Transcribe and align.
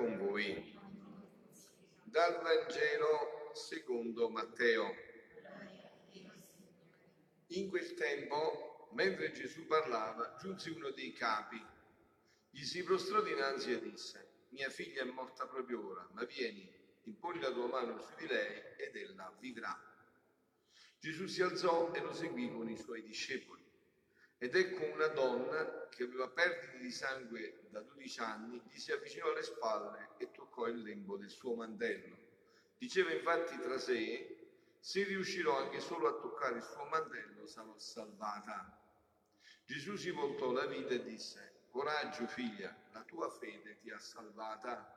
con 0.00 0.16
voi. 0.16 0.78
Dal 2.04 2.40
Vangelo 2.40 3.50
secondo 3.52 4.30
Matteo. 4.30 4.94
In 7.48 7.68
quel 7.68 7.92
tempo, 7.92 8.88
mentre 8.92 9.32
Gesù 9.32 9.66
parlava, 9.66 10.36
giunse 10.40 10.70
uno 10.70 10.88
dei 10.88 11.12
capi, 11.12 11.62
gli 12.48 12.64
si 12.64 12.82
prostrò 12.82 13.20
dinanzi 13.20 13.72
e 13.72 13.80
disse, 13.82 14.46
mia 14.48 14.70
figlia 14.70 15.02
è 15.02 15.04
morta 15.04 15.46
proprio 15.46 15.86
ora, 15.86 16.08
ma 16.12 16.24
vieni, 16.24 16.66
imponi 17.02 17.38
la 17.38 17.52
tua 17.52 17.66
mano 17.66 18.00
su 18.00 18.14
di 18.16 18.26
lei 18.26 18.58
ed 18.78 18.96
ella 18.96 19.30
vivrà. 19.38 19.78
Gesù 20.98 21.26
si 21.26 21.42
alzò 21.42 21.92
e 21.92 22.00
lo 22.00 22.14
seguì 22.14 22.50
con 22.50 22.70
i 22.70 22.78
suoi 22.78 23.02
discepoli. 23.02 23.69
Ed 24.42 24.54
ecco 24.54 24.84
una 24.84 25.08
donna 25.08 25.86
che 25.90 26.04
aveva 26.04 26.26
perdite 26.30 26.78
di 26.78 26.90
sangue 26.90 27.58
da 27.68 27.82
12 27.82 28.20
anni, 28.20 28.58
gli 28.64 28.78
si 28.78 28.90
avvicinò 28.90 29.28
alle 29.28 29.42
spalle 29.42 30.14
e 30.16 30.30
toccò 30.30 30.66
il 30.66 30.80
lembo 30.80 31.18
del 31.18 31.28
suo 31.28 31.54
mantello. 31.54 32.18
Diceva 32.78 33.12
infatti 33.12 33.58
tra 33.58 33.76
sé, 33.76 34.48
se 34.78 35.04
riuscirò 35.04 35.58
anche 35.58 35.78
solo 35.80 36.08
a 36.08 36.18
toccare 36.18 36.56
il 36.56 36.62
suo 36.62 36.86
mantello 36.86 37.46
sarò 37.46 37.76
salvata. 37.76 38.74
Gesù 39.66 39.96
si 39.96 40.08
voltò 40.08 40.52
la 40.52 40.64
vita 40.64 40.94
e 40.94 41.04
disse, 41.04 41.64
coraggio 41.68 42.26
figlia, 42.26 42.74
la 42.92 43.02
tua 43.02 43.28
fede 43.28 43.76
ti 43.76 43.90
ha 43.90 43.98
salvata. 43.98 44.90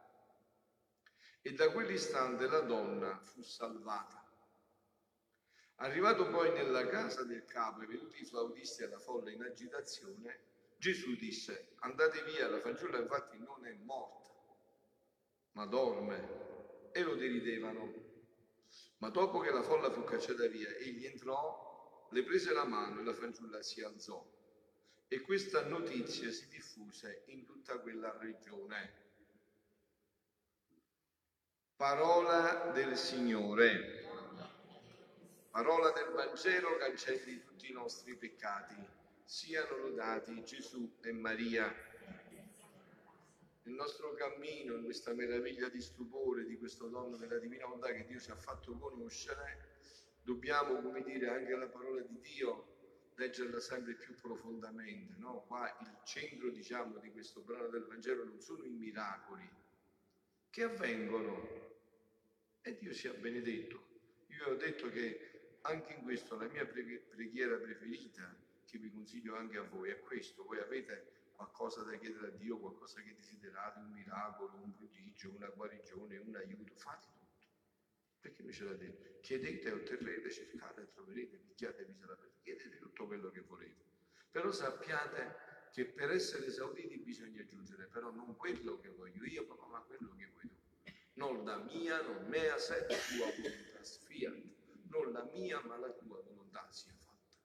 E 1.41 1.51
da 1.51 1.69
quell'istante 1.69 2.47
la 2.47 2.61
donna 2.61 3.19
fu 3.19 3.41
salvata. 3.41 4.22
Arrivato 5.77 6.29
poi 6.29 6.51
nella 6.51 6.87
casa 6.87 7.23
del 7.23 7.45
capo 7.45 7.81
e 7.81 7.87
venuti 7.87 8.21
i 8.21 8.25
flautisti 8.25 8.83
alla 8.83 8.99
folla 8.99 9.31
in 9.31 9.43
agitazione, 9.43 10.51
Gesù 10.77 11.15
disse, 11.15 11.75
andate 11.79 12.23
via, 12.23 12.49
la 12.49 12.59
fanciulla 12.59 12.99
infatti 12.99 13.37
non 13.37 13.65
è 13.65 13.73
morta, 13.83 14.29
ma 15.53 15.65
dorme. 15.65 16.91
E 16.91 17.01
lo 17.01 17.15
deridevano. 17.15 17.91
Ma 18.97 19.09
dopo 19.09 19.39
che 19.39 19.49
la 19.49 19.63
folla 19.63 19.89
fu 19.89 20.03
cacciata 20.03 20.45
via, 20.47 20.69
egli 20.75 21.05
entrò, 21.05 22.07
le 22.11 22.23
prese 22.23 22.53
la 22.53 22.65
mano 22.65 22.99
e 22.99 23.03
la 23.03 23.13
fanciulla 23.13 23.61
si 23.63 23.81
alzò. 23.81 24.23
E 25.07 25.21
questa 25.21 25.65
notizia 25.65 26.31
si 26.31 26.47
diffuse 26.49 27.23
in 27.27 27.45
tutta 27.45 27.79
quella 27.79 28.15
regione. 28.19 29.01
Parola 31.75 32.71
del 32.73 32.95
Signore. 32.95 34.02
Parola 35.53 35.91
del 35.91 36.09
Vangelo 36.13 36.77
cancelli 36.77 37.39
tutti 37.43 37.69
i 37.69 37.73
nostri 37.73 38.15
peccati. 38.15 38.73
Siano 39.23 39.77
lodati 39.77 40.43
Gesù 40.43 40.97
e 41.03 41.11
Maria. 41.11 41.71
Nel 43.61 43.75
nostro 43.75 44.15
cammino, 44.15 44.73
in 44.73 44.83
questa 44.83 45.13
meraviglia 45.13 45.69
di 45.69 45.79
stupore 45.79 46.45
di 46.45 46.57
questo 46.57 46.87
dono 46.87 47.17
della 47.17 47.37
divina 47.37 47.67
volontà 47.67 47.93
che 47.93 48.03
Dio 48.05 48.19
ci 48.19 48.31
ha 48.31 48.35
fatto 48.35 48.75
conoscere, 48.79 49.77
dobbiamo, 50.23 50.81
come 50.81 51.03
dire, 51.03 51.29
anche 51.29 51.55
la 51.55 51.67
parola 51.67 52.01
di 52.01 52.19
Dio 52.19 53.11
leggerla 53.13 53.59
sempre 53.59 53.93
più 53.93 54.15
profondamente. 54.15 55.13
No? 55.19 55.43
Qua 55.45 55.69
il 55.81 55.99
centro, 56.03 56.49
diciamo, 56.49 56.97
di 56.97 57.11
questo 57.11 57.41
brano 57.41 57.67
del 57.67 57.85
Vangelo 57.85 58.23
non 58.23 58.41
sono 58.41 58.63
i 58.63 58.71
miracoli 58.71 59.47
che 60.49 60.63
avvengono 60.63 61.47
e 62.59 62.75
Dio 62.75 62.91
sia 62.91 63.13
benedetto. 63.13 63.91
Io 64.29 64.47
ho 64.47 64.55
detto 64.55 64.89
che 64.89 65.32
anche 65.65 65.93
in 65.93 66.03
questo 66.03 66.35
la 66.35 66.47
mia 66.47 66.65
preghiera 66.65 67.57
preferita, 67.57 68.35
che 68.65 68.77
vi 68.77 68.91
consiglio 68.91 69.35
anche 69.35 69.57
a 69.57 69.63
voi, 69.63 69.89
è 69.91 69.99
questo. 69.99 70.43
Voi 70.43 70.59
avete 70.59 71.31
qualcosa 71.35 71.83
da 71.83 71.95
chiedere 71.97 72.27
a 72.27 72.31
Dio, 72.31 72.57
qualcosa 72.57 73.01
che 73.01 73.13
desiderate, 73.15 73.79
un 73.79 73.91
miracolo, 73.91 74.59
un 74.61 74.73
prodigio, 74.75 75.31
una 75.35 75.47
guarigione, 75.47 76.17
un 76.17 76.35
aiuto, 76.35 76.73
fate 76.75 77.07
tutto. 77.13 77.47
Perché 78.19 78.41
lui 78.41 78.53
ce 78.53 78.63
l'ha 78.63 78.73
detto? 78.73 79.19
Chiedete 79.21 79.67
e 79.67 79.71
otterrete, 79.71 80.31
cercate 80.31 80.81
e 80.81 80.91
troverete, 80.93 81.37
picchiate 81.37 81.81
e 81.81 81.85
vi 81.85 81.93
sarà 81.93 82.13
aperto. 82.13 82.39
Chiedete 82.41 82.77
tutto 82.77 83.05
quello 83.05 83.29
che 83.31 83.41
volete. 83.41 83.83
Però 84.31 84.51
sappiate 84.51 85.51
che 85.71 85.85
per 85.85 86.11
essere 86.11 86.47
esauditi 86.47 86.97
bisogna 86.97 87.41
aggiungere 87.41 87.85
però 87.85 88.11
non 88.11 88.35
quello 88.35 88.79
che 88.79 88.89
voglio 88.89 89.23
io, 89.23 89.45
ma 89.45 89.79
quello 89.81 90.15
che 90.15 90.27
vuoi 90.27 90.49
tu. 90.49 90.91
Non 91.13 91.45
la 91.45 91.57
mia, 91.57 92.01
non 92.01 92.27
mea, 92.27 92.57
se 92.57 92.85
tua 92.85 93.25
volontà, 93.35 93.72
non 94.93 95.11
la 95.11 95.23
mia 95.23 95.59
ma 95.61 95.77
la 95.77 95.91
tua 95.91 96.21
volontà 96.21 96.69
sia 96.71 96.93
fatta. 96.93 97.37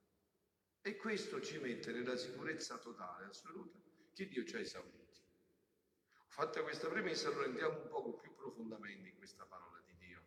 E 0.81 0.95
questo 0.95 1.41
ci 1.41 1.57
mette 1.57 1.91
nella 1.91 2.15
sicurezza 2.15 2.77
totale, 2.77 3.25
assoluta, 3.25 3.79
che 4.13 4.27
Dio 4.27 4.45
ci 4.45 4.55
ha 4.55 4.59
esauriti. 4.59 5.19
Ho 6.17 6.27
fatto 6.27 6.61
questa 6.61 6.87
premessa, 6.87 7.27
allora 7.29 7.47
entriamo 7.47 7.81
un 7.81 7.87
poco 7.87 8.13
più 8.13 8.33
profondamente 8.35 9.09
in 9.09 9.17
questa 9.17 9.45
parola 9.45 9.81
di 9.85 9.95
Dio. 9.97 10.21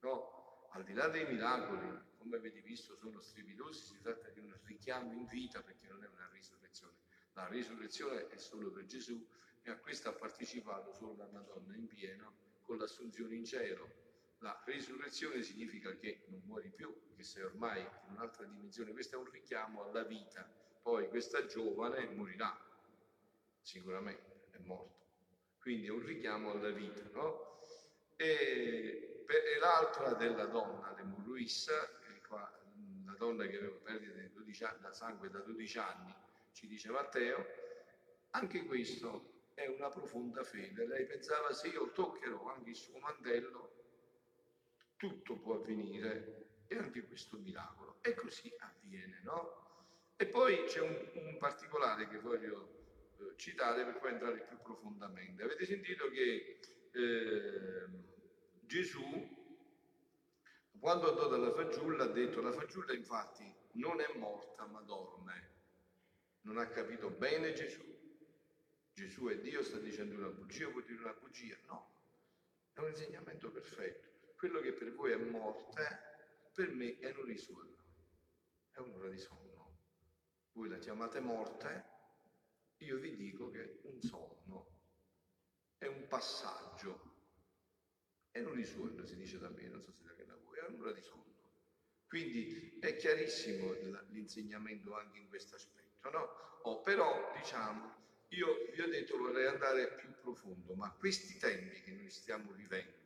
No? 0.00 0.68
Al 0.72 0.84
di 0.84 0.92
là 0.92 1.08
dei 1.08 1.26
miracoli, 1.26 1.98
come 2.18 2.36
avete 2.36 2.60
visto, 2.60 2.94
sono 2.96 3.20
strepitosi, 3.20 3.94
si 3.94 4.00
tratta 4.02 4.28
di 4.28 4.40
un 4.40 4.54
richiamo 4.64 5.12
in 5.12 5.26
vita 5.26 5.62
perché 5.62 5.88
non 5.88 6.04
è 6.04 6.06
una 6.08 6.28
risurrezione. 6.30 6.94
La 7.32 7.48
risurrezione 7.48 8.28
è 8.28 8.36
solo 8.36 8.70
per 8.70 8.84
Gesù 8.84 9.26
e 9.62 9.70
a 9.70 9.78
questa 9.78 10.10
ha 10.10 10.12
partecipato 10.12 10.92
solo 10.92 11.16
la 11.16 11.28
Madonna 11.32 11.74
in 11.74 11.86
pieno 11.86 12.34
con 12.62 12.76
l'assunzione 12.76 13.34
in 13.34 13.44
cielo 13.44 14.04
la 14.38 14.60
risurrezione 14.64 15.42
significa 15.42 15.94
che 15.96 16.24
non 16.28 16.42
muori 16.44 16.70
più, 16.70 16.94
che 17.16 17.22
sei 17.22 17.44
ormai 17.44 17.80
in 17.80 18.14
un'altra 18.14 18.44
dimensione. 18.44 18.92
Questo 18.92 19.16
è 19.16 19.18
un 19.18 19.30
richiamo 19.30 19.84
alla 19.84 20.02
vita. 20.02 20.48
Poi 20.82 21.08
questa 21.08 21.46
giovane 21.46 22.06
morirà, 22.10 22.56
sicuramente 23.60 24.48
è 24.50 24.58
morta. 24.58 25.04
Quindi 25.60 25.86
è 25.86 25.90
un 25.90 26.04
richiamo 26.04 26.52
alla 26.52 26.70
vita, 26.70 27.02
no? 27.12 27.60
E, 28.16 29.24
e 29.26 29.58
l'altra 29.58 30.14
della 30.14 30.46
donna, 30.46 30.94
l'emorroissa, 30.94 31.72
la 32.30 33.14
donna 33.18 33.46
che 33.46 33.56
aveva 33.56 33.76
perdita 33.76 34.76
da 34.80 34.92
sangue 34.92 35.28
da 35.28 35.40
12 35.40 35.78
anni, 35.78 36.14
ci 36.52 36.66
dice 36.66 36.90
Matteo, 36.90 37.44
anche 38.30 38.64
questo 38.64 39.44
è 39.54 39.66
una 39.66 39.88
profonda 39.88 40.42
fede. 40.44 40.86
Lei 40.86 41.06
pensava 41.06 41.52
se 41.52 41.68
io 41.68 41.90
toccherò 41.92 42.48
anche 42.50 42.70
il 42.70 42.76
suo 42.76 42.98
mantello 42.98 43.75
tutto 44.96 45.36
può 45.38 45.54
avvenire 45.54 46.46
e 46.66 46.76
anche 46.76 47.02
questo 47.06 47.38
miracolo. 47.38 47.98
E 48.02 48.14
così 48.14 48.52
avviene, 48.58 49.20
no? 49.22 49.64
E 50.16 50.26
poi 50.26 50.64
c'è 50.64 50.80
un, 50.80 51.10
un 51.14 51.36
particolare 51.38 52.08
che 52.08 52.18
voglio 52.18 53.14
eh, 53.18 53.36
citare 53.36 53.84
per 53.84 53.98
poi 53.98 54.12
entrare 54.12 54.40
più 54.40 54.58
profondamente. 54.62 55.42
Avete 55.42 55.66
sentito 55.66 56.08
che 56.08 56.58
eh, 56.92 57.86
Gesù, 58.62 59.04
quando 60.78 61.10
andò 61.10 61.28
dalla 61.28 61.52
fagiulla, 61.52 62.04
ha 62.04 62.08
detto 62.08 62.40
la 62.40 62.52
fagiulla 62.52 62.94
infatti 62.94 63.52
non 63.72 64.00
è 64.00 64.10
morta 64.16 64.66
ma 64.66 64.80
dorme. 64.80 65.54
Non 66.42 66.58
ha 66.58 66.66
capito 66.68 67.10
bene 67.10 67.52
Gesù. 67.52 67.84
Gesù 68.94 69.26
è 69.26 69.38
Dio, 69.38 69.62
sta 69.62 69.78
dicendo 69.78 70.14
una 70.14 70.28
bugia, 70.28 70.68
vuol 70.68 70.84
dire 70.84 71.00
una 71.02 71.12
bugia? 71.12 71.56
No, 71.66 71.90
è 72.72 72.80
un 72.80 72.88
insegnamento 72.88 73.50
perfetto 73.50 74.05
quello 74.36 74.60
che 74.60 74.72
per 74.72 74.92
voi 74.94 75.12
è 75.12 75.16
morte, 75.16 76.50
per 76.52 76.70
me 76.72 76.98
è 76.98 77.10
un'ora 77.10 77.26
di 77.26 77.38
sonno. 77.38 77.76
È 78.70 78.78
un'ora 78.78 79.08
di 79.08 79.18
sonno. 79.18 79.78
Voi 80.52 80.68
la 80.68 80.78
chiamate 80.78 81.20
morte, 81.20 81.84
io 82.78 82.98
vi 82.98 83.16
dico 83.16 83.50
che 83.50 83.62
è 83.62 83.78
un 83.82 84.00
sonno, 84.00 84.66
è 85.78 85.86
un 85.86 86.06
passaggio. 86.06 87.14
È 88.30 88.40
un'ora 88.40 88.56
di 88.56 88.64
sonno, 88.64 89.04
si 89.06 89.16
dice 89.16 89.38
da 89.38 89.48
me, 89.48 89.66
non 89.68 89.80
so 89.80 89.92
se 89.92 90.04
è 90.14 90.24
da 90.24 90.36
voi, 90.36 90.58
è 90.58 90.64
un'ora 90.64 90.92
di 90.92 91.02
sonno. 91.02 91.24
Quindi 92.06 92.78
è 92.80 92.96
chiarissimo 92.96 93.72
l'insegnamento 94.10 94.94
anche 94.94 95.18
in 95.18 95.28
questo 95.28 95.56
aspetto, 95.56 96.10
no? 96.10 96.28
Oh, 96.62 96.80
però, 96.82 97.32
diciamo, 97.36 98.04
io 98.28 98.70
vi 98.72 98.80
ho 98.80 98.88
detto 98.88 99.16
vorrei 99.16 99.46
andare 99.46 99.94
più 99.94 100.12
profondo, 100.20 100.74
ma 100.74 100.90
questi 100.92 101.38
tempi 101.38 101.80
che 101.82 101.92
noi 101.92 102.10
stiamo 102.10 102.52
vivendo, 102.52 103.05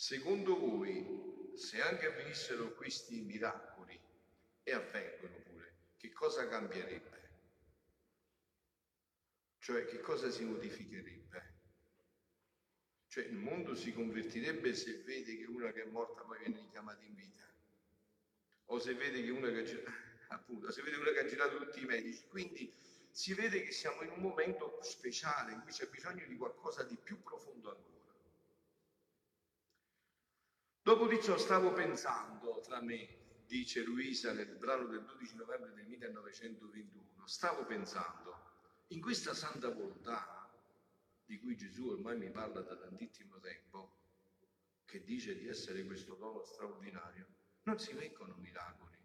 Secondo 0.00 0.58
voi, 0.58 1.52
se 1.56 1.78
anche 1.82 2.06
avvenissero 2.06 2.74
questi 2.74 3.20
miracoli, 3.20 4.00
e 4.62 4.72
avvengono 4.72 5.42
pure, 5.42 5.74
che 5.98 6.10
cosa 6.10 6.48
cambierebbe? 6.48 7.30
Cioè, 9.58 9.84
che 9.84 10.00
cosa 10.00 10.30
si 10.30 10.42
modificherebbe? 10.44 11.58
Cioè, 13.08 13.26
il 13.26 13.36
mondo 13.36 13.74
si 13.74 13.92
convertirebbe 13.92 14.72
se 14.72 15.02
vede 15.02 15.36
che 15.36 15.44
una 15.44 15.70
che 15.70 15.82
è 15.82 15.90
morta 15.90 16.22
poi 16.22 16.38
viene 16.38 16.62
richiamata 16.62 17.04
in 17.04 17.14
vita. 17.14 17.46
O 18.68 18.78
se 18.78 18.94
vede 18.94 19.22
che 19.22 19.30
una 19.30 19.50
che, 19.50 19.84
appunto, 20.28 20.72
se 20.72 20.80
vede 20.80 20.96
una 20.96 21.12
che 21.12 21.20
ha 21.20 21.26
girato 21.26 21.58
tutti 21.58 21.82
i 21.82 21.84
medici. 21.84 22.26
Quindi 22.26 22.74
si 23.10 23.34
vede 23.34 23.62
che 23.62 23.70
siamo 23.70 24.00
in 24.00 24.12
un 24.12 24.20
momento 24.20 24.78
speciale 24.80 25.52
in 25.52 25.60
cui 25.60 25.72
c'è 25.72 25.90
bisogno 25.90 26.24
di 26.26 26.38
qualcosa 26.38 26.84
di 26.84 26.96
più 26.96 27.22
profondo 27.22 27.68
ancora. 27.68 27.99
Dopo 30.82 31.06
di 31.06 31.20
ciò 31.22 31.36
stavo 31.36 31.74
pensando 31.74 32.60
tra 32.60 32.80
me, 32.80 33.06
dice 33.46 33.82
Luisa 33.82 34.32
nel 34.32 34.56
brano 34.56 34.86
del 34.86 35.04
12 35.04 35.36
novembre 35.36 35.74
del 35.74 35.84
1921, 35.86 37.26
stavo 37.26 37.66
pensando, 37.66 38.84
in 38.88 39.00
questa 39.02 39.34
santa 39.34 39.68
volontà 39.68 40.48
di 41.26 41.38
cui 41.38 41.54
Gesù 41.54 41.88
ormai 41.88 42.16
mi 42.16 42.30
parla 42.30 42.62
da 42.62 42.76
tantissimo 42.76 43.38
tempo, 43.40 43.98
che 44.86 45.04
dice 45.04 45.36
di 45.36 45.48
essere 45.48 45.84
questo 45.84 46.14
dono 46.14 46.42
straordinario, 46.44 47.26
non 47.64 47.78
si 47.78 47.92
vengono 47.92 48.34
miracoli, 48.38 48.96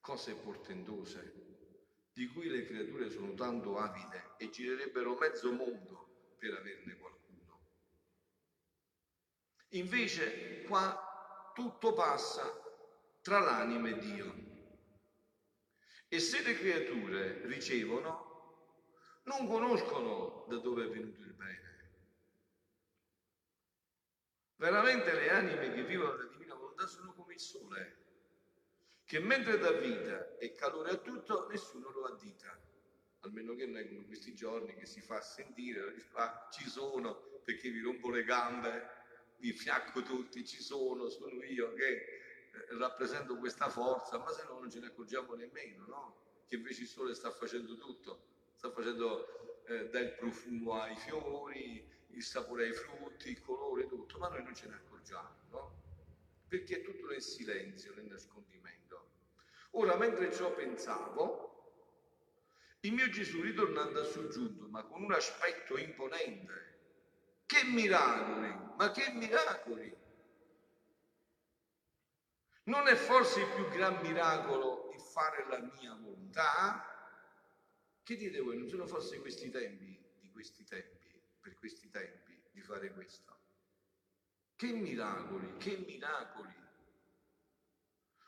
cose 0.00 0.34
portentose, 0.34 2.10
di 2.12 2.26
cui 2.26 2.48
le 2.48 2.64
creature 2.64 3.10
sono 3.10 3.34
tanto 3.34 3.76
avide 3.76 4.34
e 4.38 4.48
girerebbero 4.48 5.14
mezzo 5.18 5.52
mondo 5.52 6.34
per 6.38 6.54
averne 6.54 6.96
qualcuno. 6.96 7.17
Invece 9.70 10.62
qua 10.62 11.52
tutto 11.54 11.92
passa 11.92 12.44
tra 13.20 13.40
l'anima 13.40 13.88
e 13.88 13.98
Dio. 13.98 14.34
E 16.08 16.18
se 16.20 16.42
le 16.42 16.54
creature 16.54 17.46
ricevono, 17.46 18.26
non 19.24 19.46
conoscono 19.46 20.46
da 20.48 20.56
dove 20.56 20.84
è 20.84 20.88
venuto 20.88 21.20
il 21.20 21.34
bene. 21.34 21.66
Veramente 24.56 25.12
le 25.12 25.30
anime 25.30 25.72
che 25.72 25.84
vivono 25.84 26.16
la 26.16 26.24
divina 26.24 26.54
volontà 26.54 26.86
sono 26.86 27.12
come 27.12 27.34
il 27.34 27.40
sole 27.40 28.06
che 29.08 29.20
mentre 29.20 29.56
dà 29.56 29.72
vita 29.72 30.36
e 30.36 30.52
calore 30.52 30.90
a 30.90 30.96
tutto, 30.96 31.48
nessuno 31.48 31.90
lo 31.90 32.04
addita. 32.04 32.54
Almeno 33.20 33.54
che 33.54 33.64
non 33.64 33.78
è 33.78 33.88
come 33.88 34.04
questi 34.04 34.34
giorni 34.34 34.74
che 34.74 34.84
si 34.84 35.00
fa 35.00 35.22
sentire, 35.22 35.98
fa, 35.98 36.46
ci 36.52 36.68
sono 36.68 37.40
perché 37.42 37.70
vi 37.70 37.80
rompo 37.80 38.10
le 38.10 38.22
gambe, 38.24 38.97
vi 39.38 39.52
fiacco 39.52 40.02
tutti, 40.02 40.44
ci 40.46 40.62
sono, 40.62 41.08
sono 41.08 41.42
io 41.44 41.72
che 41.74 41.86
eh, 41.86 42.66
rappresento 42.78 43.36
questa 43.36 43.68
forza, 43.68 44.18
ma 44.18 44.30
se 44.30 44.44
no 44.44 44.60
non 44.60 44.70
ce 44.70 44.80
ne 44.80 44.86
accorgiamo 44.86 45.34
nemmeno, 45.34 45.86
no? 45.86 46.16
Che 46.46 46.56
invece 46.56 46.82
il 46.82 46.88
sole 46.88 47.14
sta 47.14 47.30
facendo 47.30 47.76
tutto, 47.76 48.26
sta 48.54 48.70
facendo 48.70 49.62
eh, 49.66 49.88
dà 49.90 50.00
il 50.00 50.12
profumo 50.12 50.80
ai 50.80 50.96
fiori, 50.96 51.86
il 52.10 52.22
sapore 52.22 52.66
ai 52.66 52.72
frutti, 52.72 53.30
il 53.30 53.40
colore, 53.42 53.86
tutto, 53.86 54.18
ma 54.18 54.28
noi 54.28 54.42
non 54.42 54.54
ce 54.54 54.66
ne 54.68 54.74
accorgiamo, 54.74 55.36
no? 55.50 55.82
Perché 56.48 56.78
è 56.78 56.82
tutto 56.82 57.06
nel 57.08 57.22
silenzio, 57.22 57.94
nel 57.94 58.06
nascondimento. 58.06 59.06
Ora, 59.72 59.96
mentre 59.96 60.32
ciò 60.32 60.52
pensavo, 60.54 61.48
il 62.80 62.92
mio 62.92 63.08
Gesù, 63.10 63.42
ritornando 63.42 64.00
a 64.00 64.04
soggiunto, 64.04 64.66
ma 64.68 64.82
con 64.84 65.02
un 65.02 65.12
aspetto 65.12 65.76
imponente, 65.76 66.77
che 67.48 67.64
miracoli, 67.64 68.74
ma 68.76 68.90
che 68.90 69.10
miracoli! 69.12 69.96
Non 72.64 72.86
è 72.86 72.94
forse 72.94 73.40
il 73.40 73.54
più 73.54 73.66
gran 73.70 74.02
miracolo 74.02 74.90
il 74.92 75.00
fare 75.00 75.46
la 75.48 75.58
mia 75.58 75.94
volontà? 75.94 76.84
Che 78.02 78.16
dite 78.16 78.40
voi, 78.40 78.58
non 78.58 78.68
sono 78.68 78.86
forse 78.86 79.18
questi 79.20 79.50
tempi, 79.50 79.98
di 80.20 80.30
questi 80.30 80.62
tempi, 80.64 81.22
per 81.40 81.56
questi 81.56 81.88
tempi, 81.88 82.38
di 82.50 82.60
fare 82.60 82.92
questo? 82.92 83.40
Che 84.54 84.72
miracoli, 84.72 85.56
che 85.56 85.78
miracoli! 85.78 86.54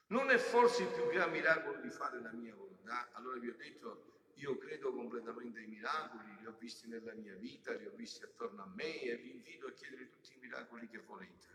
Non 0.06 0.31
è 0.31 0.38
forse 0.38 0.84
il 0.84 0.88
più 0.88 1.06
grande 1.11 1.40
miracolo 1.40 1.78
di 1.78 1.90
fare 1.90 2.23
la 2.23 2.32
mia 2.32 2.55
volontà? 2.55 3.11
Allora 3.12 3.38
vi 3.38 3.49
ho 3.49 3.55
detto, 3.55 4.10
io 4.40 4.56
credo 4.56 4.92
completamente 4.92 5.60
ai 5.60 5.66
miracoli, 5.66 6.37
li 6.38 6.46
ho 6.46 6.56
visti 6.58 6.88
nella 6.88 7.12
mia 7.12 7.34
vita, 7.37 7.75
li 7.75 7.87
ho 7.87 7.92
visti 7.94 8.25
attorno 8.25 8.62
a 8.62 8.72
me 8.75 9.00
e 9.02 9.16
vi 9.16 9.32
invito 9.32 9.66
a 9.66 9.72
chiedere 9.72 10.08
tutti 10.08 10.32
i 10.32 10.38
miracoli 10.38 10.88
che 10.88 10.98
volete. 10.98 11.48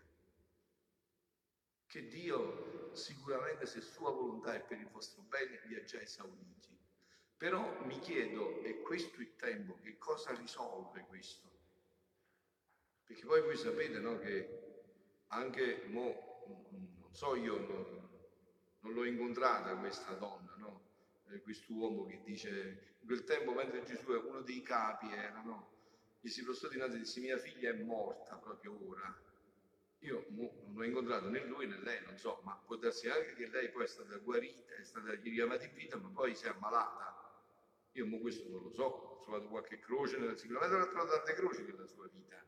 Che 1.86 2.06
Dio 2.06 2.94
sicuramente 2.94 3.66
se 3.66 3.80
sua 3.80 4.10
volontà 4.10 4.54
è 4.54 4.62
per 4.62 4.78
il 4.78 4.88
vostro 4.88 5.22
bene 5.22 5.60
vi 5.66 5.74
ha 5.74 5.82
già 5.82 6.00
esauditi. 6.00 6.78
Però 7.36 7.84
mi 7.84 7.98
chiedo, 7.98 8.62
è 8.62 8.80
questo 8.80 9.20
il 9.20 9.34
tempo, 9.34 9.76
che 9.82 9.98
cosa 9.98 10.32
risolve 10.34 11.04
questo? 11.06 11.50
Perché 13.04 13.24
poi 13.26 13.42
voi 13.42 13.56
sapete 13.56 13.98
no, 13.98 14.18
che 14.18 14.84
anche, 15.28 15.84
mo, 15.88 16.44
non 17.00 17.12
so 17.12 17.34
io, 17.34 17.58
non, 17.58 18.08
non 18.80 18.92
l'ho 18.92 19.04
incontrata 19.04 19.76
questa 19.76 20.12
donna? 20.14 20.55
Eh, 21.30 21.40
quest'uomo 21.40 22.06
che 22.06 22.20
dice, 22.24 22.96
in 23.00 23.06
quel 23.06 23.24
tempo 23.24 23.52
mentre 23.52 23.84
Gesù 23.84 24.06
è 24.12 24.18
uno 24.18 24.40
dei 24.40 24.62
capi 24.62 25.12
era, 25.12 25.40
no? 25.42 25.74
gli 26.26 26.28
si 26.28 26.42
prostò 26.42 26.66
dinanzi 26.66 26.96
e 26.96 26.98
disse 26.98 27.20
mia 27.20 27.38
figlia 27.38 27.70
è 27.70 27.74
morta 27.74 28.34
proprio 28.36 28.76
ora. 28.88 29.16
Io 30.00 30.26
non 30.30 30.50
l'ho 30.74 30.84
incontrato 30.84 31.28
né 31.28 31.44
lui 31.44 31.68
né 31.68 31.78
lei, 31.78 32.02
non 32.04 32.18
so, 32.18 32.40
ma 32.42 32.60
può 32.66 32.74
darsi 32.74 33.08
anche 33.08 33.34
che 33.34 33.46
lei 33.48 33.70
poi 33.70 33.84
è 33.84 33.86
stata 33.86 34.16
guarita, 34.16 34.74
è 34.74 34.84
stata 34.84 35.12
richiamata 35.14 35.64
in 35.64 35.74
vita, 35.74 35.96
ma 35.96 36.08
poi 36.08 36.34
si 36.34 36.46
è 36.46 36.48
ammalata. 36.48 37.14
Io 37.92 38.06
mo 38.06 38.18
questo 38.18 38.48
non 38.48 38.62
lo 38.62 38.70
so, 38.70 38.84
ho 38.84 39.20
trovato 39.22 39.46
qualche 39.46 39.78
croce, 39.78 40.18
nella... 40.18 40.36
sicuramente 40.36 40.74
avrà 40.74 40.88
trovato 40.88 41.16
tante 41.16 41.34
croci 41.34 41.62
nella 41.62 41.86
sua 41.86 42.08
vita. 42.08 42.44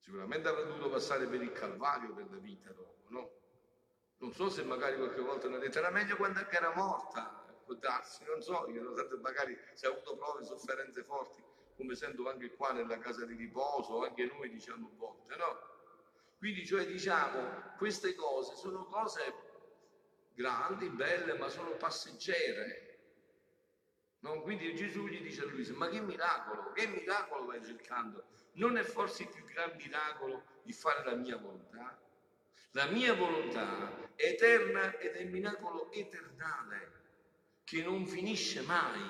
Sicuramente 0.00 0.48
avrà 0.48 0.62
dovuto 0.62 0.88
passare 0.88 1.26
per 1.26 1.42
il 1.42 1.52
calvario 1.52 2.12
della 2.12 2.38
vita 2.38 2.70
dopo, 2.72 3.04
no? 3.08 3.30
Non 4.18 4.32
so 4.32 4.48
se 4.48 4.62
magari 4.64 4.96
qualche 4.96 5.20
volta 5.20 5.46
hanno 5.46 5.58
detto 5.58 5.78
era 5.78 5.90
meglio 5.90 6.16
quando 6.16 6.40
era 6.48 6.74
morta, 6.74 7.45
può 7.66 7.74
darsi, 7.74 8.24
non 8.24 8.40
so, 8.40 8.66
io 8.68 8.94
tanto 8.94 9.18
magari 9.18 9.58
se 9.74 9.86
ha 9.86 9.90
avuto 9.90 10.16
prove, 10.16 10.44
sofferenze 10.44 11.02
forti, 11.02 11.42
come 11.76 11.94
sento 11.94 12.28
anche 12.28 12.54
qua 12.54 12.72
nella 12.72 12.96
casa 12.98 13.26
di 13.26 13.34
riposo, 13.34 14.04
anche 14.04 14.24
noi 14.24 14.48
diciamo 14.48 14.86
a 14.86 14.96
volte, 14.96 15.36
no? 15.36 15.74
Quindi 16.38 16.64
cioè 16.64 16.86
diciamo, 16.86 17.74
queste 17.76 18.14
cose 18.14 18.54
sono 18.54 18.84
cose 18.86 19.34
grandi, 20.34 20.88
belle, 20.88 21.34
ma 21.34 21.48
sono 21.48 21.70
passeggere. 21.72 22.84
No? 24.20 24.42
Quindi 24.42 24.74
Gesù 24.74 25.06
gli 25.06 25.20
dice 25.20 25.42
a 25.42 25.46
Luisa, 25.46 25.74
ma 25.74 25.88
che 25.88 26.00
miracolo, 26.00 26.72
che 26.72 26.86
miracolo 26.86 27.46
vai 27.46 27.64
cercando? 27.64 28.24
Non 28.52 28.76
è 28.76 28.82
forse 28.82 29.24
il 29.24 29.28
più 29.30 29.44
gran 29.46 29.74
miracolo 29.76 30.44
di 30.62 30.72
fare 30.72 31.04
la 31.04 31.16
mia 31.16 31.36
volontà? 31.36 31.98
La 32.72 32.86
mia 32.86 33.14
volontà 33.14 34.14
è 34.14 34.26
eterna 34.26 34.98
ed 34.98 35.14
è 35.14 35.20
il 35.20 35.30
miracolo 35.30 35.90
eternale 35.90 36.95
che 37.66 37.82
non 37.82 38.06
finisce 38.06 38.60
mai. 38.62 39.02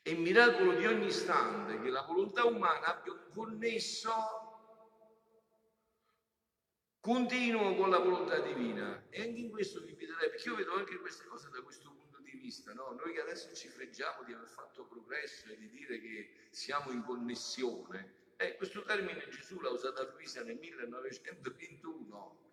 È 0.00 0.14
miracolo 0.14 0.74
di 0.74 0.86
ogni 0.86 1.06
istante 1.06 1.80
che 1.80 1.90
la 1.90 2.02
volontà 2.02 2.44
umana 2.44 2.94
abbia 2.94 3.12
un 3.12 3.26
connesso 3.34 4.12
continuo 7.00 7.74
con 7.74 7.90
la 7.90 7.98
volontà 7.98 8.38
divina. 8.38 9.06
E 9.10 9.22
anche 9.22 9.40
in 9.40 9.50
questo 9.50 9.80
vi 9.80 9.90
inviterei, 9.90 10.30
perché 10.30 10.48
io 10.48 10.54
vedo 10.54 10.74
anche 10.74 10.96
queste 10.98 11.26
cose 11.26 11.50
da 11.50 11.60
questo 11.60 11.90
punto 11.90 12.20
di 12.20 12.30
vista, 12.38 12.72
no? 12.72 12.92
Noi 12.92 13.12
che 13.14 13.20
adesso 13.20 13.52
ci 13.56 13.66
freggiamo 13.66 14.22
di 14.22 14.32
aver 14.32 14.48
fatto 14.48 14.86
progresso 14.86 15.48
e 15.48 15.58
di 15.58 15.68
dire 15.68 16.00
che 16.00 16.46
siamo 16.50 16.92
in 16.92 17.02
connessione, 17.02 18.14
eh, 18.36 18.54
questo 18.54 18.84
termine 18.84 19.28
Gesù 19.28 19.58
l'ha 19.60 19.70
usato 19.70 20.02
a 20.02 20.12
Luisa 20.12 20.44
nel 20.44 20.56
1921, 20.56 22.47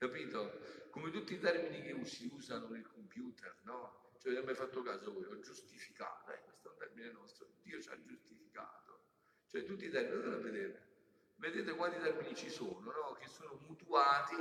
capito? 0.00 0.88
Come 0.90 1.10
tutti 1.10 1.34
i 1.34 1.38
termini 1.38 1.82
che 1.82 2.04
si 2.06 2.30
usano 2.32 2.68
nel 2.68 2.88
computer, 2.88 3.54
no? 3.64 4.14
Cioè, 4.18 4.32
non 4.32 4.44
mi 4.44 4.50
hai 4.50 4.54
fatto 4.56 4.82
caso 4.82 5.12
voi, 5.12 5.24
ho 5.24 5.38
giustificato, 5.40 6.32
eh, 6.32 6.40
questo 6.42 6.68
è 6.68 6.72
un 6.72 6.78
termine 6.78 7.12
nostro, 7.12 7.48
Dio 7.62 7.80
ci 7.82 7.90
ha 7.90 8.02
giustificato. 8.02 9.04
Cioè, 9.46 9.64
tutti 9.64 9.84
i 9.84 9.90
termini, 9.90 10.14
andate 10.14 10.36
a 10.36 10.38
vedere, 10.38 10.88
vedete 11.36 11.74
quanti 11.74 12.00
termini 12.00 12.34
ci 12.34 12.48
sono, 12.48 12.80
no? 12.90 13.12
Che 13.20 13.28
sono 13.28 13.60
mutuati 13.66 14.36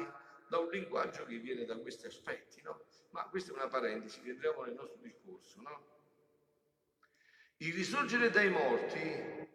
da 0.48 0.60
un 0.60 0.70
linguaggio 0.70 1.26
che 1.26 1.38
viene 1.38 1.66
da 1.66 1.78
questi 1.78 2.08
aspetti, 2.08 2.62
no? 2.62 2.86
Ma 3.12 3.24
questa 3.26 3.52
è 3.52 3.56
una 3.56 3.68
parentesi 3.68 4.22
che 4.22 4.30
entriamo 4.30 4.64
nel 4.64 4.76
nostro 4.76 5.02
discorso, 5.02 5.62
no? 5.62 5.98
Il 7.58 7.74
risorgere 7.74 8.30
dai 8.30 8.50
morti 8.50 9.48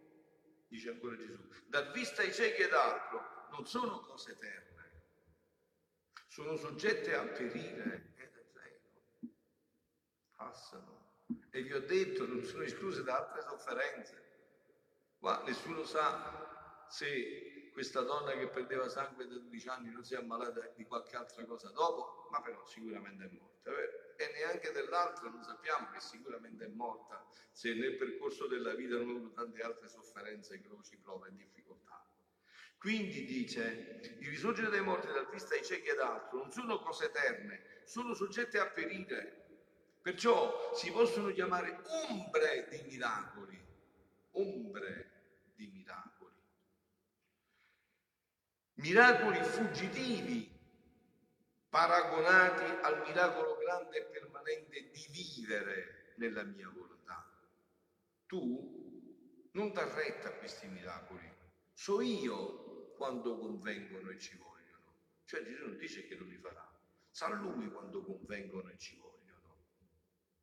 dice 0.68 0.90
ancora 0.90 1.16
Gesù, 1.16 1.38
dar 1.66 1.90
vista 1.92 2.20
ai 2.20 2.32
ciechi 2.32 2.62
ed 2.62 2.73
altro, 2.75 3.49
non 3.52 3.66
sono 3.66 4.00
cose 4.00 4.32
eterne, 4.32 4.74
sono 6.34 6.56
soggette 6.56 7.14
a 7.14 7.22
perire 7.26 8.12
ed 8.16 8.32
passano. 10.34 11.02
E 11.50 11.62
vi 11.62 11.72
ho 11.72 11.80
detto, 11.80 12.26
non 12.26 12.42
sono 12.42 12.64
escluse 12.64 13.04
da 13.04 13.18
altre 13.18 13.42
sofferenze. 13.42 14.22
Qua 15.16 15.44
nessuno 15.44 15.84
sa 15.84 16.86
se 16.88 17.70
questa 17.72 18.00
donna 18.00 18.32
che 18.32 18.48
perdeva 18.48 18.88
sangue 18.88 19.28
da 19.28 19.34
12 19.34 19.68
anni 19.68 19.92
non 19.92 20.02
si 20.02 20.14
è 20.14 20.16
ammalata 20.16 20.72
di 20.74 20.84
qualche 20.84 21.14
altra 21.14 21.44
cosa 21.44 21.70
dopo, 21.70 22.26
ma 22.32 22.42
però 22.42 22.66
sicuramente 22.66 23.26
è 23.26 23.30
morta. 23.30 23.70
E 24.16 24.32
neanche 24.32 24.72
dell'altra 24.72 25.28
non 25.28 25.42
sappiamo 25.44 25.88
che 25.92 26.00
sicuramente 26.00 26.64
è 26.64 26.68
morta 26.68 27.24
se 27.52 27.74
nel 27.74 27.96
percorso 27.96 28.48
della 28.48 28.74
vita 28.74 28.96
non 28.96 29.10
avuto 29.10 29.30
tante 29.34 29.62
altre 29.62 29.88
sofferenze, 29.88 30.60
croci, 30.60 30.96
prove 30.96 31.28
e 31.28 31.36
difficoltà. 31.36 32.04
Quindi 32.84 33.24
dice, 33.24 33.98
il 34.18 34.28
risorgere 34.28 34.68
dei 34.68 34.82
morti 34.82 35.06
dal 35.06 35.26
vista 35.30 35.54
ai 35.54 35.64
ciechi 35.64 35.88
ed 35.88 36.00
altro 36.00 36.36
non 36.36 36.52
sono 36.52 36.80
cose 36.80 37.06
eterne, 37.06 37.80
sono 37.86 38.12
soggette 38.12 38.58
a 38.58 38.68
perire. 38.68 39.46
Perciò 40.02 40.74
si 40.74 40.92
possono 40.92 41.32
chiamare 41.32 41.80
ombre 42.10 42.68
di 42.68 42.82
miracoli, 42.82 43.58
ombre 44.32 45.12
di 45.54 45.66
miracoli. 45.68 46.34
Miracoli 48.74 49.42
fuggitivi 49.44 50.54
paragonati 51.70 52.64
al 52.82 53.02
miracolo 53.06 53.56
grande 53.56 53.96
e 53.96 54.04
permanente 54.10 54.90
di 54.90 55.06
vivere 55.10 56.12
nella 56.16 56.42
mia 56.42 56.68
volontà. 56.68 57.26
tu 58.26 59.48
non 59.52 59.72
dà 59.72 59.90
retta 59.94 60.28
a 60.28 60.32
questi 60.32 60.66
miracoli. 60.66 61.32
So 61.72 62.00
io 62.02 62.63
quando 63.04 63.37
convengono 63.37 64.08
e 64.08 64.18
ci 64.18 64.34
vogliono. 64.38 64.94
Cioè 65.26 65.44
Gesù 65.44 65.66
non 65.66 65.76
dice 65.76 66.06
che 66.06 66.14
non 66.14 66.26
li 66.26 66.38
farà. 66.38 66.66
Sa 67.11 67.28
lui 67.28 67.70
quando 67.70 68.02
convengono 68.02 68.70
e 68.70 68.78
ci 68.78 68.96
vogliono 68.96 69.58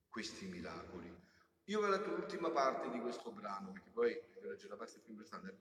questi 0.08 0.46
miracoli. 0.46 1.12
Io 1.66 1.80
vi 1.80 1.86
ho 1.86 1.90
letto 1.90 2.16
l'ultima 2.16 2.52
parte 2.52 2.92
di 2.92 3.00
questo 3.00 3.32
brano, 3.32 3.72
perché 3.72 3.90
poi 3.90 4.12
leggo 4.42 4.68
la 4.68 4.76
parte 4.76 5.00
più 5.00 5.14
importante. 5.14 5.58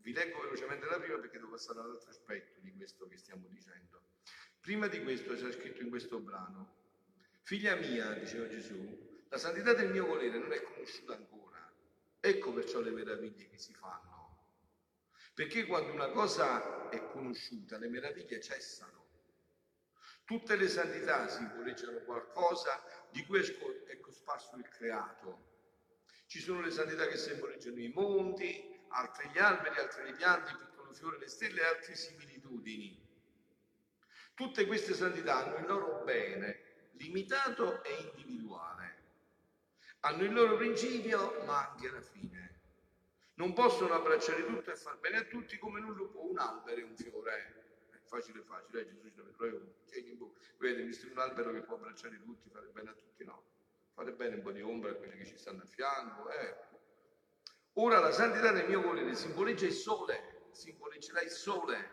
Vi 0.00 0.12
leggo 0.12 0.42
velocemente 0.42 0.86
la 0.86 1.00
prima 1.00 1.18
perché 1.18 1.38
devo 1.38 1.50
passare 1.50 1.80
all'altro 1.80 2.10
aspetto 2.10 2.60
di 2.60 2.72
questo 2.72 3.08
che 3.08 3.16
stiamo 3.16 3.48
dicendo. 3.48 4.02
Prima 4.60 4.86
di 4.86 5.02
questo 5.02 5.34
c'è 5.34 5.50
scritto 5.50 5.82
in 5.82 5.88
questo 5.88 6.20
brano, 6.20 6.72
figlia 7.42 7.74
mia, 7.74 8.12
diceva 8.12 8.46
Gesù, 8.46 9.24
la 9.28 9.38
santità 9.38 9.74
del 9.74 9.90
mio 9.90 10.06
volere 10.06 10.38
non 10.38 10.52
è 10.52 10.62
conosciuta 10.62 11.14
ancora. 11.14 11.68
Ecco 12.20 12.52
perciò 12.52 12.80
le 12.80 12.90
meraviglie 12.90 13.48
che 13.48 13.58
si 13.58 13.74
fanno. 13.74 14.13
Perché 15.34 15.66
quando 15.66 15.92
una 15.92 16.10
cosa 16.10 16.88
è 16.90 17.10
conosciuta, 17.10 17.76
le 17.76 17.88
meraviglie 17.88 18.40
cessano. 18.40 19.02
Tutte 20.24 20.56
le 20.56 20.68
santità 20.68 21.28
simboleggiano 21.28 21.98
qualcosa 22.04 22.82
di 23.10 23.24
cui 23.26 23.40
è 23.40 24.00
cosparso 24.00 24.56
il 24.56 24.68
creato. 24.68 25.52
Ci 26.26 26.40
sono 26.40 26.60
le 26.60 26.70
santità 26.70 27.06
che 27.08 27.16
simboleggiano 27.16 27.80
i 27.80 27.88
monti, 27.88 28.80
altre 28.88 29.28
gli 29.32 29.38
alberi, 29.38 29.78
altre 29.78 30.04
le 30.04 30.12
piante, 30.12 30.52
il 30.52 30.58
piccolo 30.58 30.92
fiore, 30.94 31.18
le 31.18 31.28
stelle 31.28 31.60
e 31.60 31.64
altre 31.64 31.94
similitudini. 31.96 33.02
Tutte 34.34 34.66
queste 34.66 34.94
santità 34.94 35.44
hanno 35.44 35.58
il 35.58 35.66
loro 35.66 36.04
bene 36.04 36.90
limitato 36.92 37.82
e 37.82 37.94
individuale. 37.94 39.02
Hanno 40.00 40.22
il 40.22 40.32
loro 40.32 40.56
principio, 40.56 41.42
ma 41.44 41.70
anche 41.70 41.90
la 41.90 42.00
fine. 42.00 42.53
Non 43.36 43.52
possono 43.52 43.94
abbracciare 43.94 44.46
tutto 44.46 44.70
e 44.70 44.76
far 44.76 44.98
bene 44.98 45.16
a 45.16 45.24
tutti 45.24 45.58
come 45.58 45.80
non 45.80 45.94
lo 45.94 46.08
può 46.08 46.22
un 46.22 46.38
albero 46.38 46.80
e 46.80 46.84
un 46.84 46.96
fiore. 46.96 47.62
È 47.90 47.96
facile, 48.04 48.42
facile. 48.42 48.82
Eh, 48.82 48.86
Gesù 48.86 49.08
ci 49.08 49.14
deve 49.16 49.32
trovare 49.32 49.56
un 49.56 50.18
bocca. 50.18 50.38
Vedete, 50.58 50.82
visto 50.82 51.08
un 51.10 51.18
albero 51.18 51.52
che 51.52 51.60
può 51.62 51.74
abbracciare 51.74 52.20
tutti, 52.22 52.48
fare 52.48 52.68
bene 52.72 52.90
a 52.90 52.92
tutti, 52.92 53.24
no. 53.24 53.42
Fare 53.92 54.12
bene 54.12 54.36
un 54.36 54.42
po' 54.42 54.52
di 54.52 54.62
ombra 54.62 54.92
a 54.92 54.94
quelli 54.94 55.16
che 55.16 55.26
ci 55.26 55.36
stanno 55.36 55.62
a 55.62 55.66
fianco. 55.66 56.30
Eh. 56.30 56.56
Ora 57.72 57.98
la 57.98 58.12
santità 58.12 58.52
del 58.52 58.68
mio 58.68 58.80
volere 58.80 59.16
simboleggia 59.16 59.66
il 59.66 59.72
sole, 59.72 60.46
simboleggerà 60.52 61.20
il 61.22 61.30
sole. 61.30 61.90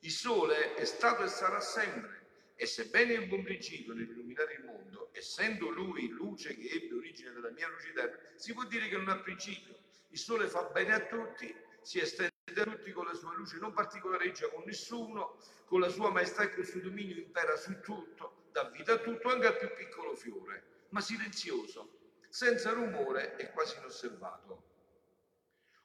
Il 0.00 0.10
sole 0.10 0.74
è 0.74 0.86
stato 0.86 1.22
e 1.22 1.28
sarà 1.28 1.60
sempre. 1.60 2.24
E 2.54 2.64
sebbene 2.64 3.12
il 3.12 3.26
buon 3.26 3.42
principio 3.42 3.92
nell'illuminare 3.92 4.54
il 4.54 4.64
mondo, 4.64 5.10
essendo 5.12 5.68
lui 5.68 6.08
luce 6.08 6.56
che 6.56 6.68
ebbe 6.70 6.94
origine 6.94 7.32
dalla 7.32 7.50
mia 7.50 7.68
lucidità, 7.68 8.10
si 8.36 8.54
può 8.54 8.64
dire 8.64 8.88
che 8.88 8.96
non 8.96 9.10
ha 9.10 9.18
principio 9.18 9.84
il 10.16 10.22
sole 10.22 10.48
fa 10.48 10.62
bene 10.64 10.94
a 10.94 11.00
tutti, 11.00 11.54
si 11.82 12.00
estende 12.00 12.32
a 12.56 12.64
tutti 12.64 12.90
con 12.90 13.04
la 13.04 13.12
sua 13.12 13.34
luce, 13.34 13.58
non 13.58 13.74
particolareggia 13.74 14.48
con 14.48 14.62
nessuno, 14.64 15.36
con 15.66 15.78
la 15.78 15.90
sua 15.90 16.10
maestà 16.10 16.42
e 16.42 16.54
col 16.54 16.64
suo 16.64 16.80
dominio 16.80 17.16
impera 17.16 17.54
su 17.56 17.78
tutto, 17.82 18.48
dà 18.50 18.64
vita 18.70 18.94
a 18.94 18.98
tutto, 18.98 19.28
anche 19.28 19.46
al 19.46 19.58
più 19.58 19.68
piccolo 19.74 20.16
fiore, 20.16 20.86
ma 20.88 21.02
silenzioso, 21.02 21.98
senza 22.30 22.72
rumore 22.72 23.36
e 23.36 23.50
quasi 23.50 23.76
inosservato. 23.76 24.64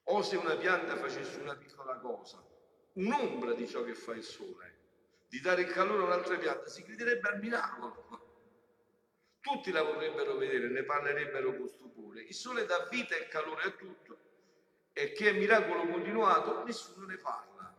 O 0.04 0.22
se 0.22 0.38
una 0.38 0.56
pianta 0.56 0.96
facesse 0.96 1.42
una 1.42 1.58
piccola 1.58 1.98
cosa, 1.98 2.42
un'ombra 2.94 3.54
di 3.54 3.68
ciò 3.68 3.84
che 3.84 3.96
fa 3.96 4.14
il 4.14 4.24
sole, 4.24 4.78
di 5.28 5.42
dare 5.42 5.64
il 5.64 5.72
calore 5.72 6.04
a 6.04 6.06
un'altra 6.06 6.38
pianta, 6.38 6.70
si 6.70 6.84
crederebbe 6.84 7.28
al 7.28 7.40
miracolo. 7.40 8.31
Tutti 9.42 9.72
la 9.72 9.82
vorrebbero 9.82 10.36
vedere, 10.36 10.70
ne 10.70 10.84
parlerebbero 10.84 11.56
con 11.56 11.68
stupore. 11.68 12.22
Il 12.22 12.34
sole 12.34 12.66
dà 12.66 12.88
vita 12.90 13.16
e 13.16 13.28
calore 13.28 13.64
a 13.64 13.72
tutto 13.72 14.18
e 14.94 15.12
che 15.14 15.30
è 15.30 15.34
miracolo 15.34 15.88
continuato, 15.88 16.64
nessuno 16.64 17.06
ne 17.08 17.18
parla. 17.18 17.76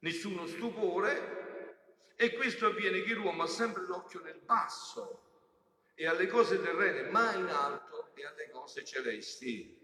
Nessuno 0.00 0.46
stupore 0.46 2.12
e 2.16 2.32
questo 2.34 2.66
avviene 2.66 3.02
che 3.02 3.14
l'uomo 3.14 3.44
ha 3.44 3.46
sempre 3.46 3.84
l'occhio 3.86 4.20
nel 4.20 4.38
basso 4.44 5.22
e 5.94 6.06
alle 6.06 6.26
cose 6.26 6.60
terrene, 6.60 7.08
mai 7.10 7.40
in 7.40 7.46
alto 7.46 8.14
e 8.14 8.26
alle 8.26 8.50
cose 8.50 8.84
celesti. 8.84 9.80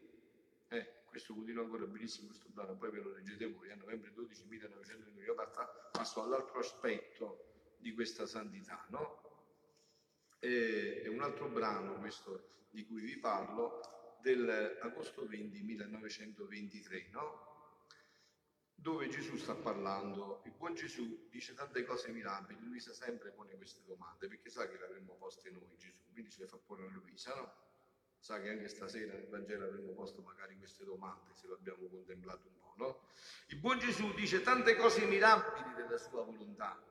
Eh, 0.68 0.92
questo 1.06 1.32
continua 1.32 1.64
ancora 1.64 1.86
benissimo 1.86 2.28
questo 2.28 2.48
brano, 2.50 2.76
poi 2.76 2.90
ve 2.90 3.00
lo 3.00 3.12
leggete 3.14 3.46
voi, 3.46 3.70
a 3.70 3.76
novembre 3.76 4.12
12 4.12 4.44
1909, 4.46 5.22
io 5.22 5.34
passo 5.90 6.22
all'altro 6.22 6.58
aspetto 6.58 7.46
di 7.78 7.94
questa 7.94 8.26
santità, 8.26 8.84
no? 8.90 9.29
E, 10.40 11.06
un 11.08 11.20
altro 11.22 11.48
brano, 11.48 11.98
questo 11.98 12.66
di 12.70 12.86
cui 12.86 13.02
vi 13.02 13.18
parlo, 13.18 13.80
dell'agosto 14.20 15.26
20 15.26 15.62
1923, 15.62 17.08
no? 17.10 17.48
dove 18.80 19.08
Gesù 19.08 19.36
sta 19.36 19.54
parlando. 19.54 20.40
Il 20.44 20.52
buon 20.52 20.74
Gesù 20.74 21.28
dice 21.30 21.54
tante 21.54 21.84
cose 21.84 22.10
mirabili, 22.10 22.64
Luisa 22.64 22.94
sempre 22.94 23.30
pone 23.30 23.54
queste 23.56 23.82
domande, 23.84 24.26
perché 24.26 24.48
sa 24.48 24.66
che 24.68 24.78
le 24.78 24.86
avremmo 24.86 25.14
poste 25.16 25.50
noi 25.50 25.76
Gesù, 25.76 26.10
quindi 26.12 26.30
ce 26.30 26.40
le 26.40 26.46
fa 26.46 26.56
porre 26.56 26.86
a 26.86 26.90
Luisa, 26.90 27.34
no? 27.34 27.52
Sa 28.18 28.40
che 28.40 28.50
anche 28.50 28.68
stasera 28.68 29.12
nel 29.12 29.28
Vangelo 29.28 29.64
avremmo 29.64 29.92
posto 29.92 30.22
magari 30.22 30.56
queste 30.56 30.84
domande, 30.84 31.34
se 31.34 31.46
lo 31.46 31.54
abbiamo 31.54 31.86
contemplato 31.88 32.46
un 32.46 32.58
po', 32.58 32.74
no? 32.76 33.00
Il 33.48 33.58
buon 33.58 33.78
Gesù 33.78 34.12
dice 34.14 34.40
tante 34.42 34.76
cose 34.76 35.04
mirabili 35.04 35.74
della 35.74 35.98
sua 35.98 36.22
volontà, 36.22 36.82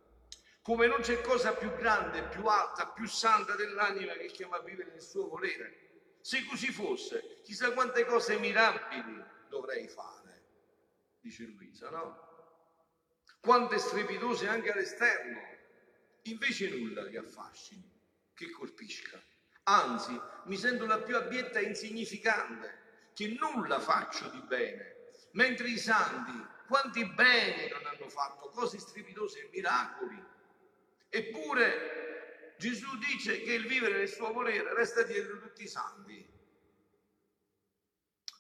come 0.62 0.88
non 0.88 1.02
c'è 1.02 1.22
cosa 1.22 1.54
più 1.54 1.74
grande, 1.76 2.24
più 2.24 2.46
alta, 2.46 2.88
più 2.88 3.08
santa 3.08 3.56
dell'anima 3.56 4.14
che 4.14 4.28
chiama 4.28 4.58
a 4.58 4.62
vivere 4.62 4.92
nel 4.92 5.02
suo 5.02 5.28
volere. 5.28 5.88
Se 6.22 6.46
così 6.46 6.72
fosse, 6.72 7.42
chissà 7.44 7.72
quante 7.72 8.06
cose 8.06 8.38
mirabili 8.38 9.24
dovrei 9.48 9.88
fare, 9.88 10.44
dice 11.20 11.46
Luisa, 11.46 11.90
no? 11.90 12.28
Quante 13.40 13.78
strepitose 13.78 14.48
anche 14.48 14.72
all'esterno, 14.72 15.40
invece 16.24 16.70
nulla 16.70 17.08
che 17.08 17.18
affascini, 17.18 17.90
che 18.34 18.52
colpisca. 18.52 19.22
Anzi, 19.64 20.20
mi 20.46 20.58
sento 20.58 20.86
la 20.86 21.00
più 21.00 21.16
abietta 21.16 21.60
e 21.60 21.64
insignificante, 21.64 23.12
che 23.14 23.38
nulla 23.40 23.80
faccio 23.80 24.30
di 24.30 24.42
bene, 24.42 25.12
mentre 25.32 25.70
i 25.70 25.78
santi, 25.78 26.32
quanti 26.68 27.06
beni 27.06 27.70
non 27.70 27.86
hanno 27.86 28.10
fatto, 28.10 28.50
cose 28.50 28.78
strepitose 28.78 29.40
e 29.40 29.50
miracoli, 29.52 30.22
Eppure 31.10 32.54
Gesù 32.58 32.98
dice 32.98 33.42
che 33.42 33.54
il 33.54 33.66
vivere 33.66 33.98
nel 33.98 34.10
suo 34.10 34.32
volere 34.32 34.74
resta 34.74 35.04
dietro 35.04 35.40
tutti 35.40 35.64
i 35.64 35.68
santi. 35.68 36.38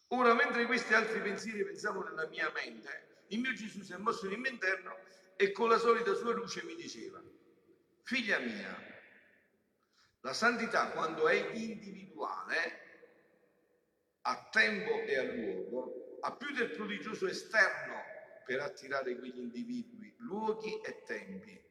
Ora, 0.09 0.33
mentre 0.33 0.65
questi 0.65 0.93
altri 0.93 1.21
pensieri 1.21 1.63
pensavo 1.63 2.03
nella 2.03 2.27
mia 2.27 2.51
mente, 2.51 3.23
il 3.27 3.39
mio 3.39 3.53
Gesù 3.53 3.81
si 3.81 3.93
è 3.93 3.97
mosso 3.97 4.27
nel 4.27 4.39
mio 4.39 4.51
interno 4.51 4.97
e 5.35 5.51
con 5.51 5.69
la 5.69 5.77
solita 5.77 6.13
sua 6.15 6.33
luce 6.33 6.63
mi 6.63 6.75
diceva, 6.75 7.21
figlia 8.03 8.39
mia, 8.39 8.75
la 10.21 10.33
santità 10.33 10.89
quando 10.91 11.27
è 11.27 11.51
individuale, 11.53 12.87
a 14.21 14.49
tempo 14.51 14.99
e 15.03 15.17
a 15.17 15.23
luogo, 15.23 16.17
ha 16.21 16.35
più 16.35 16.53
del 16.53 16.71
prodigioso 16.71 17.25
esterno 17.27 18.03
per 18.45 18.59
attirare 18.59 19.15
quegli 19.17 19.39
individui, 19.39 20.13
luoghi 20.17 20.81
e 20.81 21.03
tempi 21.05 21.67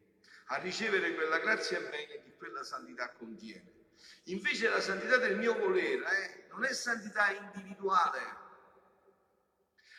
a 0.51 0.57
ricevere 0.57 1.15
quella 1.15 1.39
grazia 1.39 1.79
e 1.79 1.89
bene 1.89 2.23
che 2.23 2.35
quella 2.37 2.63
santità 2.63 3.11
contiene. 3.13 3.77
Invece 4.25 4.69
la 4.69 4.81
santità 4.81 5.17
del 5.17 5.37
mio 5.37 5.55
volere 5.59 6.05
eh, 6.05 6.47
non 6.51 6.65
è 6.65 6.73
santità 6.73 7.31
individuale, 7.31 8.37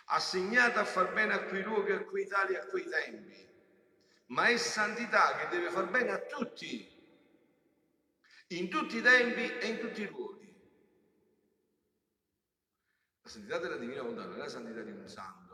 assegnata 0.05 0.81
a 0.81 0.85
far 0.85 1.13
bene 1.13 1.33
a 1.33 1.43
quei 1.43 1.63
luoghi, 1.63 1.91
a 1.91 2.03
quei 2.03 2.27
tali, 2.27 2.55
a 2.55 2.65
quei 2.65 2.87
tempi, 2.87 3.47
ma 4.27 4.47
è 4.47 4.57
santità 4.57 5.35
che 5.37 5.47
deve 5.49 5.69
far 5.69 5.89
bene 5.89 6.11
a 6.11 6.19
tutti, 6.19 6.97
in 8.47 8.69
tutti 8.69 8.97
i 8.97 9.01
tempi 9.01 9.57
e 9.57 9.67
in 9.67 9.79
tutti 9.79 10.01
i 10.01 10.07
luoghi. 10.07 10.37
La 13.21 13.29
santità 13.29 13.59
della 13.59 13.77
divina 13.77 14.01
volontà 14.01 14.25
non 14.25 14.35
è 14.35 14.39
la 14.39 14.49
santità 14.49 14.81
di 14.81 14.91
un 14.91 15.07
santo, 15.07 15.47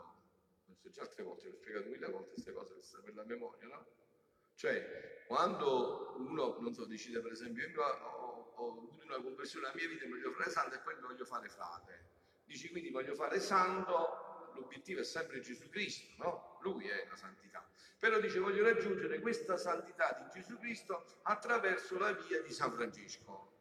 già 0.84 1.02
altre 1.02 1.24
volte, 1.24 1.50
l'ho 1.50 1.56
spiegato 1.56 1.90
mille 1.90 2.08
volte 2.08 2.32
queste 2.32 2.54
cose 2.54 2.76
per 3.04 3.14
la 3.16 3.26
memoria, 3.26 3.68
no? 3.68 3.86
Cioè, 4.56 5.24
quando 5.28 6.14
uno, 6.18 6.58
non 6.60 6.74
so, 6.74 6.86
decide 6.86 7.20
per 7.20 7.34
esempio, 7.34 7.68
io 7.68 7.82
ho, 7.82 8.70
avuto 8.70 9.04
una 9.04 9.22
conversione 9.22 9.68
nella 9.68 9.78
mia 9.78 9.90
vita, 9.90 10.06
mi 10.06 10.12
voglio 10.12 10.32
fare 10.32 10.50
santo 10.50 10.76
e 10.76 10.80
poi 10.80 10.96
voglio 11.02 11.26
fare 11.26 11.50
frate. 11.50 12.14
Dici 12.46 12.70
quindi 12.70 12.90
voglio 12.90 13.16
fare 13.16 13.40
santo, 13.40 14.52
l'obiettivo 14.54 15.02
è 15.02 15.04
sempre 15.04 15.42
Gesù 15.42 15.68
Cristo, 15.70 16.24
no? 16.24 16.60
Lui 16.62 16.88
è 16.88 17.06
la 17.10 17.16
santità. 17.16 17.68
Però 18.00 18.20
dice 18.20 18.40
voglio 18.40 18.64
raggiungere 18.64 19.20
questa 19.20 19.58
santità 19.58 20.18
di 20.22 20.40
Gesù 20.40 20.58
Cristo 20.58 21.20
attraverso 21.24 21.98
la 21.98 22.14
via 22.14 22.42
di 22.42 22.52
San 22.52 22.72
Francesco, 22.72 23.52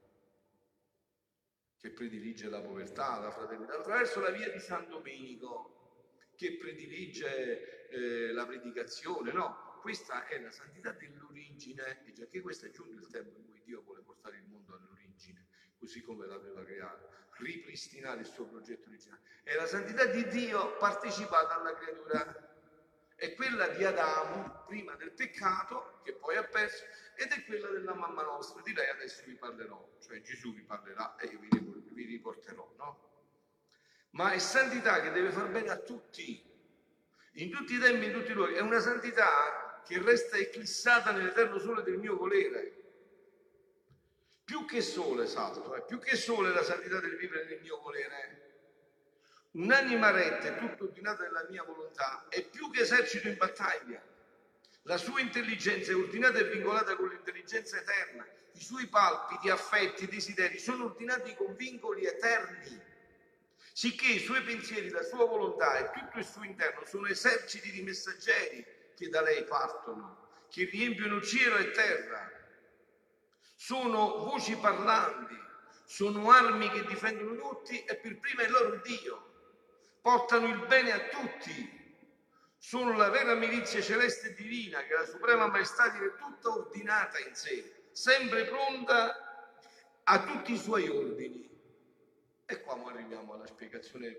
che 1.80 1.90
predilige 1.90 2.48
la 2.48 2.60
povertà, 2.60 3.18
la 3.18 3.30
fraternità, 3.30 3.78
attraverso 3.78 4.20
la 4.20 4.30
via 4.30 4.50
di 4.50 4.60
San 4.60 4.86
Domenico, 4.88 6.30
che 6.36 6.56
predilige 6.56 7.88
eh, 7.88 8.32
la 8.32 8.46
predicazione, 8.46 9.32
no? 9.32 9.63
Questa 9.84 10.26
è 10.28 10.40
la 10.40 10.50
santità 10.50 10.92
dell'origine, 10.92 12.06
e 12.06 12.12
già 12.14 12.24
che 12.24 12.40
questo 12.40 12.64
è 12.64 12.70
giunto 12.70 12.98
il 12.98 13.06
tempo 13.06 13.38
in 13.38 13.44
cui 13.50 13.60
Dio 13.64 13.82
vuole 13.82 14.00
portare 14.00 14.38
il 14.38 14.44
mondo 14.44 14.74
all'origine, 14.74 15.44
così 15.78 16.00
come 16.00 16.26
l'aveva 16.26 16.64
creato, 16.64 17.10
ripristinare 17.32 18.20
il 18.20 18.26
suo 18.26 18.46
progetto 18.46 18.88
originale. 18.88 19.20
E 19.42 19.54
la 19.54 19.66
santità 19.66 20.06
di 20.06 20.26
Dio 20.28 20.78
partecipata 20.78 21.60
alla 21.60 21.74
creatura 21.74 23.14
è 23.14 23.34
quella 23.34 23.68
di 23.68 23.84
Adamo 23.84 24.64
prima 24.66 24.94
del 24.94 25.12
peccato 25.12 26.00
che 26.02 26.14
poi 26.14 26.36
ha 26.36 26.44
perso 26.44 26.82
ed 27.16 27.30
è 27.32 27.44
quella 27.44 27.68
della 27.68 27.92
mamma 27.92 28.22
nostra. 28.22 28.62
Di 28.62 28.72
lei 28.72 28.88
adesso 28.88 29.22
vi 29.26 29.34
parlerò, 29.34 29.98
cioè 30.00 30.22
Gesù 30.22 30.54
vi 30.54 30.62
parlerà 30.62 31.16
e 31.16 31.26
io 31.26 31.40
vi 31.40 32.04
riporterò, 32.06 32.72
no? 32.78 33.26
Ma 34.12 34.32
è 34.32 34.38
santità 34.38 35.02
che 35.02 35.10
deve 35.10 35.30
far 35.30 35.50
bene 35.50 35.68
a 35.68 35.76
tutti, 35.76 36.42
in 37.32 37.50
tutti 37.50 37.74
i 37.74 37.78
tempi, 37.78 38.06
in 38.06 38.12
tutti 38.12 38.30
i 38.30 38.34
luoghi. 38.34 38.54
È 38.54 38.60
una 38.60 38.80
santità 38.80 39.63
che 39.86 40.00
resta 40.02 40.36
eclissata 40.36 41.12
nell'eterno 41.12 41.58
sole 41.58 41.82
del 41.82 41.98
mio 41.98 42.16
volere. 42.16 42.82
Più 44.44 44.64
che 44.66 44.82
sole, 44.82 45.26
salto, 45.26 45.74
eh, 45.74 45.82
più 45.82 45.98
che 45.98 46.16
sole 46.16 46.52
la 46.52 46.62
santità 46.62 47.00
del 47.00 47.16
vivere 47.16 47.46
nel 47.46 47.60
mio 47.60 47.80
volere 47.80 48.44
Un'anima 49.54 50.10
retta 50.10 50.48
e 50.48 50.58
tutto 50.58 50.84
ordinata 50.84 51.22
nella 51.22 51.46
mia 51.48 51.62
volontà 51.62 52.26
è 52.28 52.42
più 52.42 52.70
che 52.70 52.80
esercito 52.80 53.28
in 53.28 53.36
battaglia. 53.36 54.02
La 54.82 54.96
sua 54.96 55.20
intelligenza 55.20 55.92
è 55.92 55.94
ordinata 55.94 56.38
e 56.38 56.48
vincolata 56.48 56.96
con 56.96 57.08
l'intelligenza 57.08 57.78
eterna. 57.78 58.26
I 58.52 58.60
suoi 58.60 58.88
palpiti, 58.88 59.50
affetti, 59.50 60.08
desideri 60.08 60.58
sono 60.58 60.86
ordinati 60.86 61.36
con 61.36 61.54
vincoli 61.54 62.04
eterni. 62.04 62.82
Sicché 63.72 64.08
i 64.08 64.18
suoi 64.18 64.42
pensieri, 64.42 64.90
la 64.90 65.02
sua 65.02 65.24
volontà 65.24 65.78
e 65.78 66.00
tutto 66.00 66.18
il 66.18 66.24
suo 66.24 66.42
interno 66.42 66.84
sono 66.84 67.06
eserciti 67.06 67.70
di 67.70 67.82
messaggeri 67.82 68.66
che 68.94 69.08
da 69.08 69.20
lei 69.20 69.44
partono, 69.44 70.28
che 70.48 70.64
riempiono 70.64 71.20
cielo 71.20 71.56
e 71.56 71.70
terra. 71.72 72.30
Sono 73.56 74.24
voci 74.24 74.56
parlanti, 74.56 75.36
sono 75.84 76.30
armi 76.30 76.68
che 76.70 76.84
difendono 76.84 77.36
tutti 77.36 77.84
e 77.84 77.96
per 77.96 78.18
prima 78.18 78.42
il 78.42 78.50
loro 78.50 78.76
Dio 78.82 79.32
portano 80.00 80.48
il 80.48 80.66
bene 80.66 80.92
a 80.92 81.08
tutti, 81.08 81.82
sono 82.58 82.96
la 82.96 83.10
vera 83.10 83.34
milizia 83.34 83.80
celeste 83.80 84.30
e 84.30 84.34
divina 84.34 84.82
che 84.84 84.94
la 84.94 85.06
suprema 85.06 85.46
maestà 85.46 85.92
è 85.92 86.16
tutta 86.16 86.50
ordinata 86.50 87.18
in 87.18 87.34
sé, 87.34 87.88
sempre 87.92 88.44
pronta 88.44 89.52
a 90.04 90.24
tutti 90.24 90.52
i 90.52 90.58
suoi 90.58 90.88
ordini. 90.88 91.50
E 92.46 92.60
qua 92.60 92.78
arriviamo 92.90 93.34
alla 93.34 93.46
spiegazione, 93.46 94.18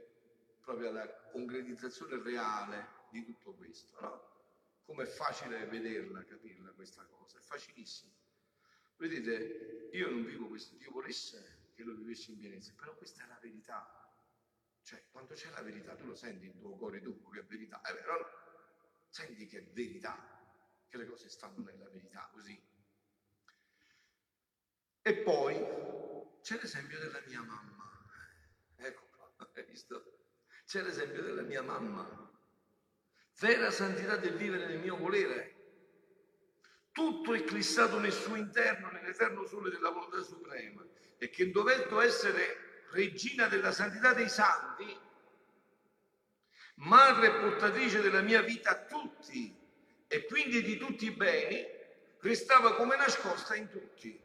proprio 0.62 0.89
alla 0.89 1.08
concretizzazione 1.32 2.22
reale 2.24 2.88
di 3.10 3.24
tutto 3.24 3.53
questo, 3.53 4.01
no? 4.01 4.35
Come 4.86 5.04
è 5.04 5.08
facile 5.08 5.65
vederla, 5.65 6.24
capirla 6.24 6.72
questa 6.72 7.04
cosa, 7.06 7.38
è 7.39 7.42
facilissimo. 7.42 8.13
Vedete, 8.98 9.89
io 9.92 10.10
non 10.10 10.24
vivo 10.24 10.48
questo, 10.48 10.75
Dio 10.77 10.92
volesse 10.92 11.72
che 11.74 11.84
lo 11.84 11.96
vivessi 11.96 12.32
in 12.32 12.38
pienezza, 12.38 12.74
però 12.75 12.96
questa 12.96 13.24
è 13.24 13.27
la 13.27 13.39
verità. 13.42 14.06
Cioè, 14.84 15.04
quando 15.12 15.34
c'è 15.34 15.50
la 15.50 15.62
verità, 15.62 15.96
tu 15.96 16.06
lo 16.06 16.15
senti 16.15 16.46
il 16.46 16.58
tuo 16.60 16.75
cuore 16.77 17.01
tu 17.01 17.30
che 17.32 17.39
è 17.39 17.44
verità, 17.44 17.82
è 17.82 17.94
vero? 17.94 18.20
No? 18.20 18.27
Senti 19.10 19.48
che 19.48 19.58
è 19.60 19.63
verità, 19.72 20.15
che 20.88 20.98
le 20.98 21.08
cose 21.08 21.30
stanno 21.30 21.63
nella 21.63 21.89
verità, 21.89 22.30
così. 22.32 22.62
E 25.01 25.18
poi 25.18 25.56
c'è 26.42 26.60
l'esempio 26.62 27.00
della 27.00 27.22
mia 27.25 27.42
mamma. 27.42 28.08
Ecco 28.75 29.08
qua, 29.15 29.50
hai 29.56 29.65
visto? 29.65 30.27
C'è 30.65 30.82
l'esempio 30.82 31.22
della 31.22 31.42
mia 31.42 31.62
mamma. 31.62 32.35
Vera 33.39 33.70
santità 33.70 34.15
del 34.15 34.36
vivere 34.36 34.65
nel 34.65 34.80
mio 34.80 34.96
volere. 34.96 35.54
Tutto 36.92 37.34
eclissato 37.34 38.00
nel 38.00 38.13
suo 38.13 38.36
interno, 38.36 38.89
nell'eterno 38.89 39.46
sole 39.46 39.70
della 39.70 39.89
volontà 39.89 40.22
suprema. 40.22 40.86
E 41.18 41.29
che 41.29 41.51
dovendo 41.51 42.00
essere 42.00 42.83
regina 42.92 43.48
della 43.48 43.74
santità 43.74 44.14
dei 44.14 44.29
santi, 44.29 44.98
madre 46.75 47.31
portatrice 47.31 48.01
della 48.01 48.22
mia 48.22 48.42
vita 48.42 48.70
a 48.72 48.86
tutti 48.86 49.53
e 50.07 50.25
quindi 50.25 50.62
di 50.62 50.77
tutti 50.77 51.05
i 51.05 51.12
beni, 51.12 51.66
restava 52.20 52.75
come 52.75 52.96
nascosta 52.96 53.55
in 53.55 53.70
tutti, 53.70 54.18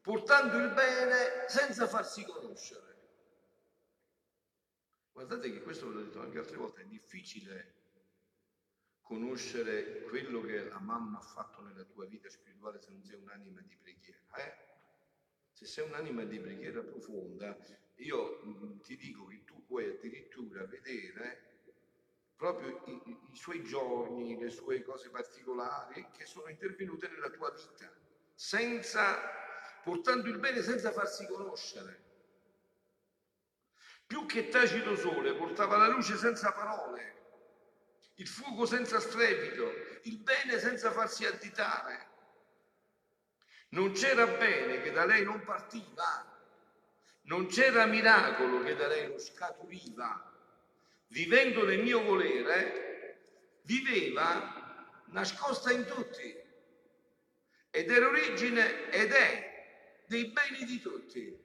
portando 0.00 0.58
il 0.58 0.72
bene 0.72 1.44
senza 1.48 1.86
farsi 1.86 2.24
conoscere. 2.24 2.90
Guardate 5.12 5.52
che 5.52 5.62
questo 5.62 5.88
ve 5.88 5.94
l'ho 5.94 6.02
detto 6.02 6.20
anche 6.20 6.38
altre 6.38 6.56
volte, 6.56 6.82
è 6.82 6.86
difficile 6.86 7.81
conoscere 9.12 10.02
quello 10.04 10.40
che 10.40 10.64
la 10.64 10.80
mamma 10.80 11.18
ha 11.18 11.22
fatto 11.22 11.60
nella 11.60 11.84
tua 11.84 12.06
vita 12.06 12.30
spirituale 12.30 12.80
se 12.80 12.90
non 12.90 13.04
sei 13.04 13.18
un'anima 13.20 13.60
di 13.60 13.76
preghiera. 13.76 14.18
Eh? 14.36 14.54
Se 15.52 15.66
sei 15.66 15.86
un'anima 15.86 16.24
di 16.24 16.40
preghiera 16.40 16.80
profonda, 16.80 17.54
io 17.96 18.40
mm, 18.44 18.80
ti 18.80 18.96
dico 18.96 19.26
che 19.26 19.44
tu 19.44 19.64
puoi 19.66 19.86
addirittura 19.88 20.64
vedere 20.64 21.50
proprio 22.36 22.82
i, 22.86 23.02
i, 23.30 23.36
suoi 23.36 23.62
giorni, 23.62 24.38
le 24.38 24.48
sue 24.48 24.82
cose 24.82 25.10
particolari 25.10 26.08
che 26.16 26.24
sono 26.24 26.48
intervenute 26.48 27.08
nella 27.08 27.28
tua 27.28 27.52
vita, 27.52 27.92
senza, 28.34 29.18
portando 29.84 30.28
il 30.28 30.38
bene 30.38 30.62
senza 30.62 30.90
farsi 30.90 31.26
conoscere. 31.26 32.00
Più 34.06 34.26
che 34.26 34.48
tacito 34.48 34.96
sole 34.96 35.34
portava 35.34 35.76
la 35.76 35.88
luce 35.88 36.16
senza 36.16 36.50
parole, 36.52 37.21
il 38.16 38.26
fuoco 38.26 38.66
senza 38.66 39.00
strepito, 39.00 39.72
il 40.02 40.18
bene 40.18 40.58
senza 40.58 40.90
farsi 40.90 41.24
additare. 41.24 42.10
Non 43.70 43.92
c'era 43.92 44.26
bene 44.26 44.82
che 44.82 44.90
da 44.90 45.06
lei 45.06 45.24
non 45.24 45.42
partiva, 45.44 46.32
non 47.22 47.46
c'era 47.46 47.86
miracolo 47.86 48.62
che 48.62 48.74
da 48.74 48.86
lei 48.86 49.08
non 49.08 49.18
scaturiva. 49.18 50.30
Vivendo 51.08 51.64
nel 51.64 51.82
mio 51.82 52.02
volere, 52.02 53.60
viveva 53.62 55.04
nascosta 55.06 55.70
in 55.72 55.84
tutti 55.84 56.40
ed 57.70 57.90
era 57.90 58.06
origine 58.06 58.90
ed 58.90 59.12
è 59.12 60.04
dei 60.06 60.26
beni 60.26 60.64
di 60.64 60.80
tutti. 60.80 61.40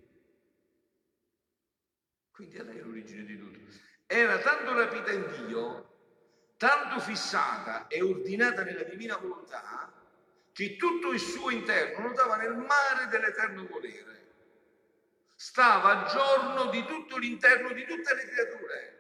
Quindi 2.32 2.58
è 2.58 2.64
l'origine 2.64 3.24
di 3.24 3.38
tutto. 3.38 3.60
Era 4.06 4.38
tanto 4.40 4.74
rapita 4.74 5.12
in 5.12 5.46
Dio, 5.48 5.97
tanto 6.58 7.00
fissata 7.00 7.88
e 7.88 8.02
ordinata 8.02 8.64
nella 8.64 8.84
divina 8.84 9.16
volontà, 9.18 9.94
che 10.52 10.76
tutto 10.76 11.12
il 11.12 11.20
suo 11.20 11.52
interno 11.52 12.08
notava 12.08 12.36
nel 12.36 12.56
mare 12.56 13.08
dell'eterno 13.10 13.66
volere 13.68 14.26
stava 15.36 16.04
a 16.04 16.12
giorno 16.12 16.72
di 16.72 16.84
tutto 16.84 17.18
l'interno 17.18 17.72
di 17.72 17.86
tutte 17.86 18.16
le 18.16 18.26
creature 18.26 18.98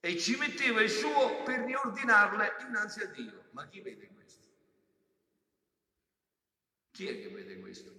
e 0.00 0.18
ci 0.18 0.36
metteva 0.36 0.80
il 0.80 0.88
suo 0.88 1.42
per 1.42 1.60
riordinarle 1.60 2.56
innanzi 2.60 3.00
a 3.00 3.06
Dio. 3.06 3.48
Ma 3.50 3.68
chi 3.68 3.82
vede 3.82 4.08
questo? 4.14 4.46
Chi 6.90 7.06
è 7.06 7.20
che 7.20 7.28
vede 7.28 7.58
questo? 7.58 7.90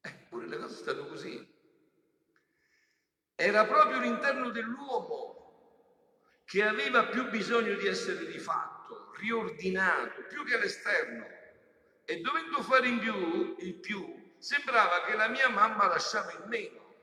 Eppure 0.00 0.46
le 0.46 0.58
cose 0.58 0.74
stanno 0.74 1.06
così. 1.06 1.50
Era 3.34 3.64
proprio 3.64 3.98
l'interno 4.00 4.50
dell'uomo 4.50 5.41
che 6.52 6.62
aveva 6.62 7.06
più 7.06 7.30
bisogno 7.30 7.76
di 7.76 7.86
essere 7.86 8.26
di 8.26 8.38
fatto, 8.38 9.10
riordinato, 9.16 10.24
più 10.28 10.44
che 10.44 10.58
l'esterno. 10.58 11.26
E 12.04 12.20
dovendo 12.20 12.62
fare 12.62 12.88
in 12.88 12.98
più, 12.98 13.56
il 13.60 13.76
più, 13.76 14.34
sembrava 14.36 15.02
che 15.06 15.16
la 15.16 15.28
mia 15.28 15.48
mamma 15.48 15.86
lasciava 15.86 16.30
il 16.32 16.44
meno, 16.48 16.94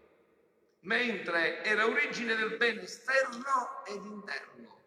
mentre 0.81 1.63
era 1.63 1.87
origine 1.87 2.35
del 2.35 2.57
bene 2.57 2.81
esterno 2.81 3.83
ed 3.85 4.05
interno. 4.05 4.83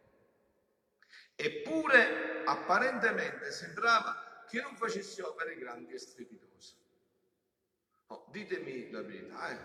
Eppure 1.35 2.45
apparentemente 2.45 3.51
sembrava 3.51 4.45
che 4.49 4.61
non 4.61 4.77
facessi 4.77 5.21
opere 5.23 5.57
grandi 5.57 5.93
e 5.93 5.99
strepitose. 5.99 6.77
Oh, 8.07 8.29
ditemi 8.31 8.93
la 8.93 9.03
verità, 9.03 9.51
eh? 9.51 9.59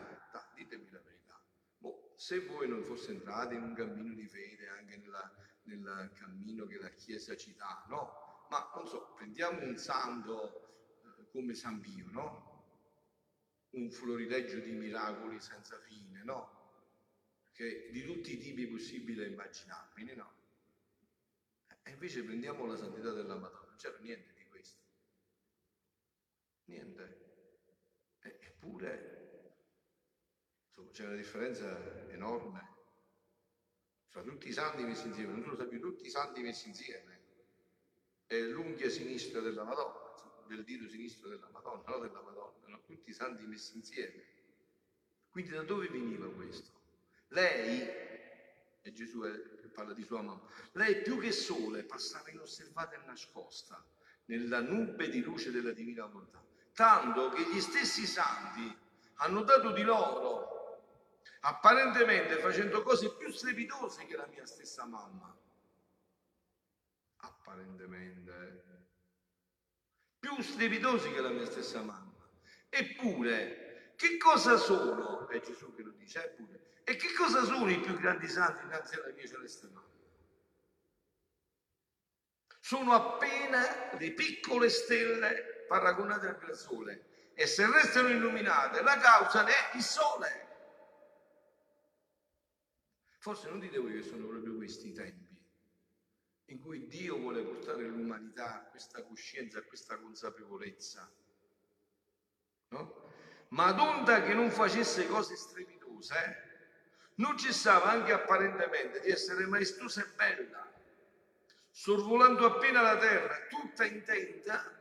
Ditemi 0.56 0.90
la 0.90 1.00
verità. 1.04 1.17
Se 2.20 2.40
voi 2.46 2.68
non 2.68 2.84
foste 2.84 3.12
entrati 3.12 3.56
in 3.56 3.62
un 3.62 3.74
cammino 3.74 4.14
di 4.14 4.28
fede, 4.28 4.68
anche 4.70 4.98
nella, 4.98 5.32
nel 5.64 6.12
cammino 6.16 6.66
che 6.66 6.80
la 6.80 6.90
Chiesa 6.90 7.36
ci 7.36 7.54
dà, 7.56 7.86
no? 7.90 8.46
Ma 8.50 8.72
non 8.76 8.88
so, 8.88 9.14
prendiamo 9.16 9.64
un 9.64 9.78
santo 9.78 11.00
eh, 11.04 11.30
come 11.32 11.54
San 11.54 11.80
Pio, 11.80 12.08
no? 12.10 12.48
un 13.72 13.92
florileggio 13.92 14.60
di 14.60 14.72
miracoli 14.72 15.40
senza 15.40 15.78
fine, 15.80 16.24
no? 16.24 16.56
Che 17.52 17.90
di 17.92 18.04
tutti 18.04 18.34
i 18.34 18.40
tipi 18.40 18.66
possibili 18.68 19.22
e 19.22 19.28
immaginabili, 19.28 20.16
no? 20.16 20.34
E 21.84 21.92
invece 21.92 22.24
prendiamo 22.24 22.66
la 22.66 22.76
santità 22.76 23.12
della 23.12 23.36
Madonna, 23.36 23.68
non 23.68 23.76
c'era 23.78 23.98
niente 24.00 24.34
di 24.36 24.46
questo. 24.46 24.82
Niente. 26.66 27.26
Eppure, 28.22 29.17
insomma, 30.78 30.92
c'è 30.92 31.06
una 31.06 31.16
differenza 31.16 32.10
enorme 32.12 32.76
fra 34.10 34.22
tutti 34.22 34.48
i 34.48 34.54
santi 34.54 34.84
messi 34.84 35.08
insieme, 35.08 35.32
non 35.32 35.44
tu 35.44 35.50
lo 35.50 35.56
sai 35.56 35.68
più, 35.68 35.80
tutti 35.80 36.06
i 36.06 36.10
santi 36.10 36.42
messi 36.42 36.68
insieme, 36.68 37.20
e 38.28 38.42
l'unghia 38.48 38.90
sinistra 38.90 39.42
della 39.42 39.64
Madonna, 39.64 40.46
del 40.48 40.64
dito 40.64 40.88
sinistro 40.88 41.30
della 41.30 41.50
Madonna, 41.52 41.84
no 41.86 42.00
della 42.00 42.22
Madonna, 42.22 42.68
no? 42.68 42.82
tutti 42.86 43.10
i 43.10 43.14
santi 43.14 43.46
messi 43.46 43.76
insieme. 43.76 44.36
Quindi 45.30 45.52
da 45.52 45.64
dove 45.64 45.88
veniva 45.88 46.28
questo? 46.32 46.72
Lei, 47.30 47.82
e 48.82 48.92
Gesù 48.94 49.22
è, 49.22 49.32
parla 49.70 49.94
di 49.94 50.04
sua 50.04 50.22
mamma, 50.22 50.48
lei 50.74 51.02
più 51.02 51.20
che 51.20 51.32
sole 51.32 51.84
passava 51.84 52.32
inosservata 52.32 52.96
e 52.96 53.06
nascosta 53.06 53.84
nella 54.26 54.62
nube 54.62 55.10
di 55.10 55.22
luce 55.22 55.52
della 55.52 55.72
divina 55.72 56.06
volontà, 56.06 56.44
tanto 56.74 57.30
che 57.30 57.44
gli 57.52 57.60
stessi 57.60 58.08
santi 58.08 58.76
hanno 59.18 59.44
dato 59.44 59.72
di 59.74 59.84
loro, 59.84 60.57
apparentemente 61.42 62.38
facendo 62.38 62.82
cose 62.84 63.14
più 63.16 63.32
strepitose 63.32 64.06
che 64.06 64.16
la 64.16 64.28
mia 64.28 64.46
stessa 64.46 64.86
mamma. 64.86 65.36
Apparentemente 67.18 68.64
più 70.20 70.42
strepitosi 70.42 71.12
che 71.12 71.22
la 71.22 71.30
mia 71.30 71.46
stessa 71.46 71.82
mamma. 71.82 72.28
Eppure, 72.70 73.94
che 73.96 74.18
cosa 74.18 74.58
sono? 74.58 75.28
È 75.28 75.40
Gesù 75.40 75.74
che 75.74 75.84
lo 75.84 75.92
dice, 75.92 76.24
eppure. 76.26 76.82
E 76.84 76.96
che 76.96 77.14
cosa 77.14 77.44
sono 77.44 77.70
i 77.70 77.80
più 77.80 77.98
grandi 77.98 78.28
santi 78.28 78.66
innanzi 78.66 78.96
alla 78.96 79.14
mia 79.14 79.28
celeste 79.28 79.68
mamma? 79.68 79.96
Sono 82.60 82.94
appena 82.94 83.96
le 83.98 84.12
piccole 84.12 84.70
stelle 84.70 85.66
paragonate 85.68 86.28
al 86.28 86.58
sole. 86.58 87.32
E 87.34 87.46
se 87.46 87.70
restano 87.72 88.10
illuminate, 88.10 88.82
la 88.82 88.98
causa 88.98 89.46
è 89.46 89.76
il 89.76 89.84
sole. 89.84 90.47
Forse 93.28 93.50
non 93.50 93.60
dite 93.60 93.78
voi 93.78 93.92
che 93.92 94.04
sono 94.04 94.26
proprio 94.26 94.56
questi 94.56 94.88
i 94.88 94.94
tempi 94.94 95.36
in 96.46 96.62
cui 96.62 96.88
Dio 96.88 97.18
vuole 97.18 97.42
portare 97.42 97.84
l'umanità 97.84 98.56
a 98.56 98.64
questa 98.70 99.04
coscienza, 99.04 99.60
a 99.60 99.64
questa 99.64 99.98
consapevolezza. 99.98 101.12
No? 102.70 103.12
Ma 103.50 103.66
ad 103.66 103.80
onda 103.80 104.24
che 104.24 104.34
non 104.34 104.50
facesse 104.50 105.08
cose 105.08 105.36
strepitose, 105.36 106.16
eh, 106.16 106.36
non 107.16 107.38
cessava 107.38 107.90
anche 107.90 108.14
apparentemente 108.14 109.02
di 109.02 109.12
essere 109.12 109.46
maestosa 109.46 110.06
e 110.06 110.08
bella, 110.16 110.66
sorvolando 111.70 112.46
appena 112.46 112.80
la 112.80 112.98
terra, 112.98 113.36
tutta 113.50 113.84
intenta 113.84 114.74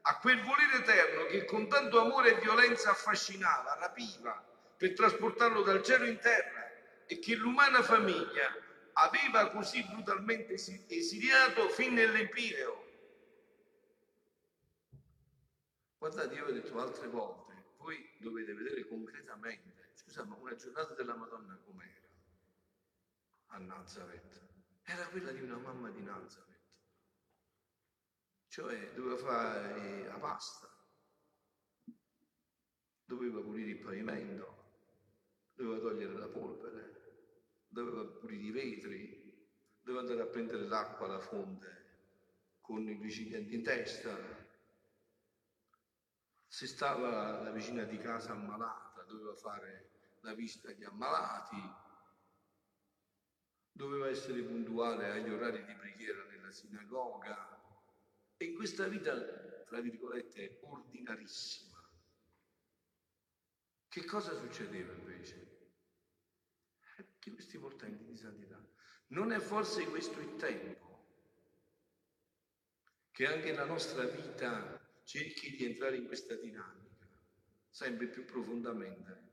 a 0.00 0.18
quel 0.20 0.42
volere 0.42 0.78
eterno 0.78 1.26
che 1.26 1.44
con 1.44 1.68
tanto 1.68 2.00
amore 2.00 2.34
e 2.34 2.40
violenza 2.40 2.92
affascinava, 2.92 3.74
rapiva, 3.74 4.42
per 4.78 4.94
trasportarlo 4.94 5.60
dal 5.60 5.82
cielo 5.82 6.06
in 6.06 6.18
terra 6.18 6.59
e 7.10 7.18
che 7.18 7.34
l'umana 7.34 7.82
famiglia 7.82 8.54
aveva 8.92 9.50
così 9.50 9.82
brutalmente 9.82 10.54
esiliato 10.86 11.68
fin 11.68 11.94
nell'Empireo. 11.94 12.86
Guardate, 15.98 16.34
io 16.36 16.46
ho 16.46 16.52
detto 16.52 16.78
altre 16.78 17.08
volte, 17.08 17.72
voi 17.78 18.14
dovete 18.16 18.54
vedere 18.54 18.86
concretamente, 18.86 19.90
scusa, 19.94 20.24
ma 20.24 20.36
una 20.36 20.54
giornata 20.54 20.94
della 20.94 21.16
Madonna 21.16 21.60
com'era 21.64 22.08
a 23.46 23.58
Nazareth? 23.58 24.48
Era 24.84 25.08
quella 25.08 25.32
di 25.32 25.42
una 25.42 25.58
mamma 25.58 25.90
di 25.90 26.02
Nazareth, 26.02 26.62
cioè 28.46 28.92
doveva 28.92 29.16
fare 29.16 30.04
la 30.04 30.18
pasta, 30.18 30.72
doveva 33.04 33.40
pulire 33.40 33.70
il 33.70 33.80
pavimento, 33.80 34.58
doveva 35.54 35.80
togliere 35.80 36.12
la 36.12 36.28
polvere, 36.28 36.99
doveva 37.70 38.04
pulire 38.04 38.42
i 38.42 38.50
vetri, 38.50 39.48
doveva 39.80 40.00
andare 40.00 40.22
a 40.22 40.30
prendere 40.30 40.66
l'acqua 40.66 41.06
alla 41.06 41.20
fonte 41.20 41.78
con 42.60 42.86
i 42.88 42.98
recipienti 43.00 43.54
in 43.54 43.62
testa. 43.62 44.16
Se 46.46 46.66
stava 46.66 47.40
la 47.42 47.50
vicina 47.50 47.84
di 47.84 47.96
casa 47.98 48.32
ammalata, 48.32 49.02
doveva 49.04 49.34
fare 49.34 50.16
la 50.20 50.34
visita 50.34 50.68
agli 50.68 50.84
ammalati, 50.84 51.62
doveva 53.72 54.08
essere 54.08 54.42
puntuale 54.42 55.10
agli 55.10 55.30
orari 55.30 55.64
di 55.64 55.74
preghiera 55.74 56.24
nella 56.24 56.50
sinagoga. 56.50 57.58
E 58.36 58.44
in 58.46 58.56
questa 58.56 58.86
vita, 58.88 59.14
tra 59.64 59.80
virgolette, 59.80 60.58
ordinarissima. 60.62 61.78
Che 63.88 64.04
cosa 64.04 64.34
succedeva 64.34 64.92
invece? 64.92 65.59
Di 67.22 67.30
questi 67.32 67.58
portenti 67.58 68.04
di 68.04 68.16
santità. 68.16 68.58
Non 69.08 69.32
è 69.32 69.38
forse 69.38 69.84
questo 69.84 70.20
il 70.20 70.36
tempo 70.36 70.88
che 73.10 73.26
anche 73.26 73.52
la 73.52 73.64
nostra 73.64 74.04
vita 74.04 74.80
cerchi 75.04 75.54
di 75.56 75.64
entrare 75.64 75.96
in 75.96 76.06
questa 76.06 76.34
dinamica, 76.36 77.06
sempre 77.68 78.06
più 78.06 78.24
profondamente. 78.24 79.28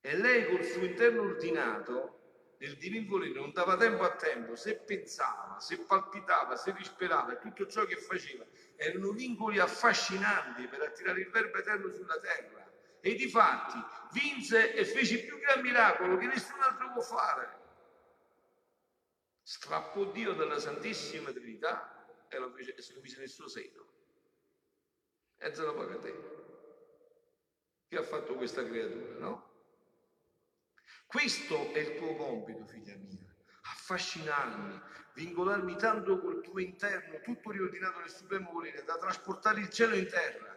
E 0.00 0.16
lei 0.16 0.46
col 0.46 0.64
suo 0.64 0.82
interno 0.82 1.22
ordinato, 1.22 2.56
nel 2.58 2.76
divin 2.76 3.06
volere, 3.06 3.34
non 3.34 3.52
dava 3.52 3.76
tempo 3.76 4.02
a 4.02 4.16
tempo, 4.16 4.56
se 4.56 4.76
pensava, 4.76 5.60
se 5.60 5.78
palpitava, 5.80 6.56
se 6.56 6.72
risperava, 6.72 7.36
tutto 7.36 7.66
ciò 7.66 7.84
che 7.84 7.96
faceva, 7.96 8.44
erano 8.76 9.12
vincoli 9.12 9.58
affascinanti 9.58 10.66
per 10.66 10.80
attirare 10.80 11.20
il 11.20 11.30
verbo 11.30 11.58
eterno 11.58 11.90
sulla 11.90 12.18
terra 12.18 12.61
e 13.04 13.16
di 13.16 13.28
fatti 13.28 13.82
vinse 14.12 14.74
e 14.74 14.84
fece 14.84 15.24
più 15.24 15.36
gran 15.38 15.60
miracolo 15.60 16.16
che 16.16 16.26
nessun 16.26 16.60
altro 16.60 16.92
può 16.92 17.02
fare. 17.02 17.60
Strappò 19.42 20.04
Dio 20.12 20.34
dalla 20.34 20.60
Santissima 20.60 21.32
Trinità 21.32 22.26
e 22.28 22.38
lo 22.38 22.50
fece, 22.52 22.76
e 22.76 22.94
lo 22.94 23.00
nel 23.18 23.28
suo 23.28 23.48
seno. 23.48 23.86
E 25.36 25.52
se 25.52 25.62
lo 25.62 25.74
paga 25.74 25.98
te. 25.98 26.40
Che 27.88 27.96
ha 27.96 28.04
fatto 28.04 28.36
questa 28.36 28.64
creatura, 28.64 29.18
no? 29.18 29.50
Questo 31.06 31.72
è 31.72 31.78
il 31.78 31.98
tuo 31.98 32.14
compito, 32.14 32.64
figlia 32.66 32.96
mia, 32.96 33.34
affascinarmi, 33.62 34.80
vincolarmi 35.14 35.76
tanto 35.76 36.20
col 36.20 36.40
tuo 36.40 36.60
interno, 36.60 37.20
tutto 37.20 37.50
riordinato 37.50 37.98
nel 37.98 38.10
supremo 38.10 38.52
volere, 38.52 38.84
da 38.84 38.96
trasportare 38.96 39.60
il 39.60 39.68
cielo 39.70 39.96
in 39.96 40.08
terra 40.08 40.52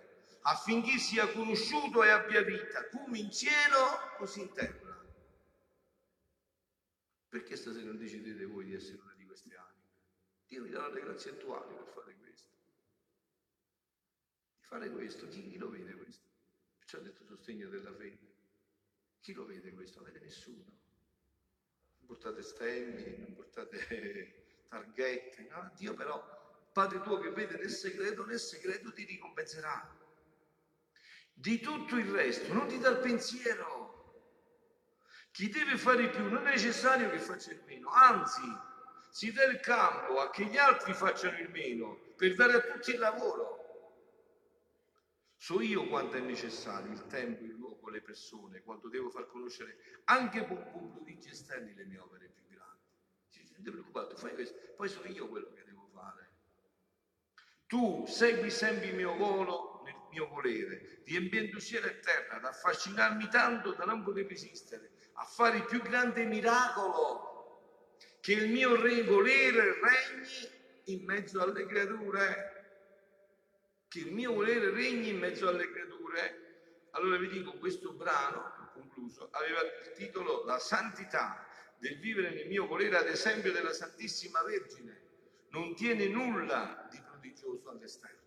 affinché 0.47 0.97
sia 0.97 1.31
conosciuto 1.31 2.03
e 2.03 2.09
abbia 2.09 2.41
vita, 2.41 2.87
come 2.89 3.17
in 3.19 3.31
cielo, 3.31 4.13
così 4.17 4.41
in 4.41 4.53
terra. 4.53 5.03
Perché 7.29 7.55
stasera 7.55 7.85
non 7.85 7.97
decidete 7.97 8.45
voi 8.45 8.65
di 8.65 8.75
essere 8.75 9.01
una 9.01 9.13
di 9.15 9.25
queste 9.25 9.55
anime? 9.55 9.89
Dio 10.47 10.63
vi 10.63 10.69
darà 10.69 10.87
le 10.89 11.01
grazie 11.01 11.31
attuali 11.31 11.73
per 11.73 11.87
fare 11.87 12.15
questo. 12.15 12.49
Di 14.59 14.65
fare 14.65 14.89
questo, 14.91 15.27
chi, 15.27 15.49
chi 15.49 15.57
lo 15.57 15.69
vede 15.69 15.93
questo? 15.93 16.27
Perciò 16.77 16.99
ha 16.99 17.01
detto 17.01 17.25
sostegno 17.25 17.67
della 17.67 17.93
fede. 17.93 18.33
Chi 19.21 19.33
lo 19.33 19.45
vede 19.45 19.71
questo? 19.73 20.01
Non 20.01 20.11
vede 20.11 20.23
nessuno. 20.23 20.63
Non 21.97 22.05
portate 22.05 22.43
stemmi, 22.43 23.17
non 23.17 23.33
portate 23.33 24.65
targhette, 24.69 25.47
no? 25.49 25.71
Dio 25.75 25.95
però, 25.95 26.69
Padre 26.71 27.01
tuo 27.01 27.17
che 27.17 27.31
vede 27.31 27.57
nel 27.57 27.71
segreto, 27.71 28.23
nel 28.25 28.39
segreto 28.39 28.93
ti 28.93 29.05
ricompenserà 29.05 29.94
di 31.35 31.59
tutto 31.59 31.97
il 31.97 32.09
resto, 32.09 32.53
non 32.53 32.67
ti 32.67 32.79
dà 32.79 32.89
il 32.89 32.97
pensiero. 32.97 33.83
Chi 35.31 35.49
deve 35.49 35.77
fare 35.77 36.09
più 36.09 36.23
non 36.23 36.47
è 36.47 36.51
necessario 36.51 37.09
che 37.09 37.19
faccia 37.19 37.51
il 37.51 37.61
meno, 37.65 37.89
anzi 37.89 38.41
si 39.09 39.31
dà 39.33 39.43
il 39.43 39.59
campo 39.59 40.19
a 40.19 40.29
che 40.29 40.45
gli 40.45 40.57
altri 40.57 40.93
facciano 40.93 41.37
il 41.37 41.49
meno 41.49 42.13
per 42.15 42.35
dare 42.35 42.53
a 42.53 42.61
tutti 42.61 42.91
il 42.91 42.99
lavoro. 42.99 43.55
So 45.37 45.61
io 45.61 45.87
quanto 45.87 46.15
è 46.15 46.21
necessario 46.21 46.91
il 46.91 47.05
tempo, 47.07 47.43
il 47.43 47.51
luogo, 47.51 47.89
le 47.89 48.01
persone, 48.01 48.63
quanto 48.63 48.87
devo 48.87 49.09
far 49.09 49.27
conoscere 49.27 50.01
anche 50.05 50.47
con, 50.47 50.91
prodigi 50.93 51.29
esterni 51.29 51.73
le 51.75 51.85
mie 51.85 51.99
opere 51.99 52.29
più 52.29 52.43
grandi. 52.47 52.81
Non 53.53 53.63
ti 53.63 53.71
preoccupare, 53.71 54.15
fai 54.15 54.33
questo, 54.33 54.57
poi 54.75 54.87
sono 54.87 55.07
io 55.07 55.27
quello 55.27 55.51
che 55.53 55.63
devo 55.65 55.87
fare. 55.93 56.29
Tu 57.67 58.05
segui 58.07 58.49
sempre 58.49 58.87
il 58.87 58.95
mio 58.95 59.15
volo 59.15 59.74
mio 60.15 60.27
volere, 60.29 61.01
riempiendo 61.03 61.59
cielo 61.59 61.87
e 61.87 61.99
terra, 61.99 62.37
ad 62.37 62.45
affascinarmi 62.45 63.27
tanto 63.27 63.73
da 63.73 63.83
non 63.83 64.01
poter 64.01 64.25
resistere, 64.25 64.93
a 65.13 65.25
fare 65.25 65.57
il 65.57 65.65
più 65.65 65.81
grande 65.81 66.23
miracolo, 66.23 67.97
che 68.21 68.33
il 68.33 68.49
mio 68.49 68.81
re 68.81 69.03
volere 69.03 69.73
regni 69.73 70.49
in 70.85 71.03
mezzo 71.03 71.41
alle 71.41 71.65
creature, 71.65 72.53
che 73.89 73.99
il 73.99 74.11
mio 74.11 74.33
volere 74.33 74.71
regni 74.71 75.09
in 75.09 75.17
mezzo 75.17 75.47
alle 75.47 75.69
creature. 75.69 76.43
Allora 76.91 77.17
vi 77.17 77.27
dico, 77.27 77.57
questo 77.57 77.91
brano, 77.93 78.71
concluso, 78.73 79.27
aveva 79.31 79.61
il 79.61 79.91
titolo 79.95 80.45
La 80.45 80.59
santità 80.59 81.45
del 81.77 81.99
vivere 81.99 82.29
nel 82.29 82.47
mio 82.47 82.65
volere 82.65 82.97
ad 82.97 83.07
esempio 83.07 83.51
della 83.51 83.73
Santissima 83.73 84.41
Vergine. 84.43 85.03
Non 85.49 85.75
tiene 85.75 86.07
nulla 86.07 86.87
di 86.89 87.01
prodigioso 87.01 87.69
all'esterno. 87.69 88.24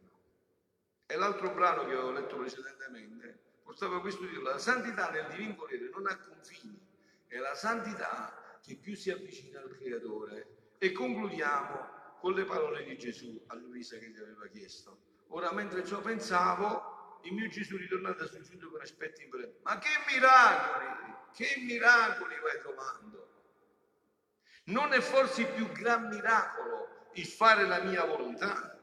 E 1.10 1.16
l'altro 1.16 1.54
brano 1.54 1.86
che 1.86 1.94
ho 1.94 2.12
letto 2.12 2.36
precedentemente 2.36 3.38
portava 3.62 4.00
questo 4.00 4.26
titolo, 4.26 4.50
la 4.50 4.58
santità 4.58 5.10
nel 5.10 5.26
divin 5.30 5.56
volere 5.56 5.88
non 5.90 6.06
ha 6.06 6.18
confini, 6.18 6.78
è 7.26 7.38
la 7.38 7.54
santità 7.54 8.58
che 8.62 8.76
più 8.76 8.94
si 8.94 9.10
avvicina 9.10 9.60
al 9.60 9.76
Creatore. 9.76 10.56
E 10.78 10.92
concludiamo 10.92 12.16
con 12.20 12.34
le 12.34 12.44
parole 12.44 12.84
di 12.84 12.96
Gesù 12.96 13.42
a 13.46 13.54
Luisa 13.54 13.96
che 13.96 14.10
gli 14.10 14.18
aveva 14.18 14.46
chiesto, 14.46 15.08
Ora, 15.28 15.52
mentre 15.52 15.84
ciò 15.84 16.00
pensavo, 16.00 17.20
il 17.24 17.34
mio 17.34 17.48
Gesù 17.48 17.76
ritornato 17.76 18.26
sul 18.26 18.42
giunto 18.42 18.70
con 18.70 18.80
aspetti 18.80 19.24
imprendibili. 19.24 19.62
Ma 19.62 19.78
che 19.78 19.88
miracoli, 20.06 20.86
che 21.34 21.60
miracoli 21.66 22.34
vai 22.40 22.58
trovando? 22.60 23.26
Non 24.64 24.92
è 24.92 25.00
forse 25.00 25.42
il 25.42 25.48
più 25.48 25.70
gran 25.72 26.08
miracolo 26.08 27.10
il 27.14 27.26
fare 27.26 27.66
la 27.66 27.80
mia 27.80 28.04
volontà? 28.04 28.77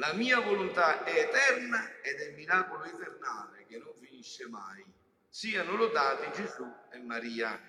La 0.00 0.14
mia 0.14 0.40
volontà 0.40 1.04
è 1.04 1.14
eterna 1.14 2.00
ed 2.00 2.20
è 2.20 2.28
il 2.30 2.34
miracolo 2.34 2.84
eternale 2.84 3.66
che 3.66 3.76
non 3.76 3.92
finisce 4.00 4.48
mai. 4.48 4.82
Siano 5.28 5.76
lodati 5.76 6.32
Gesù 6.32 6.64
e 6.90 6.98
Maria. 7.00 7.60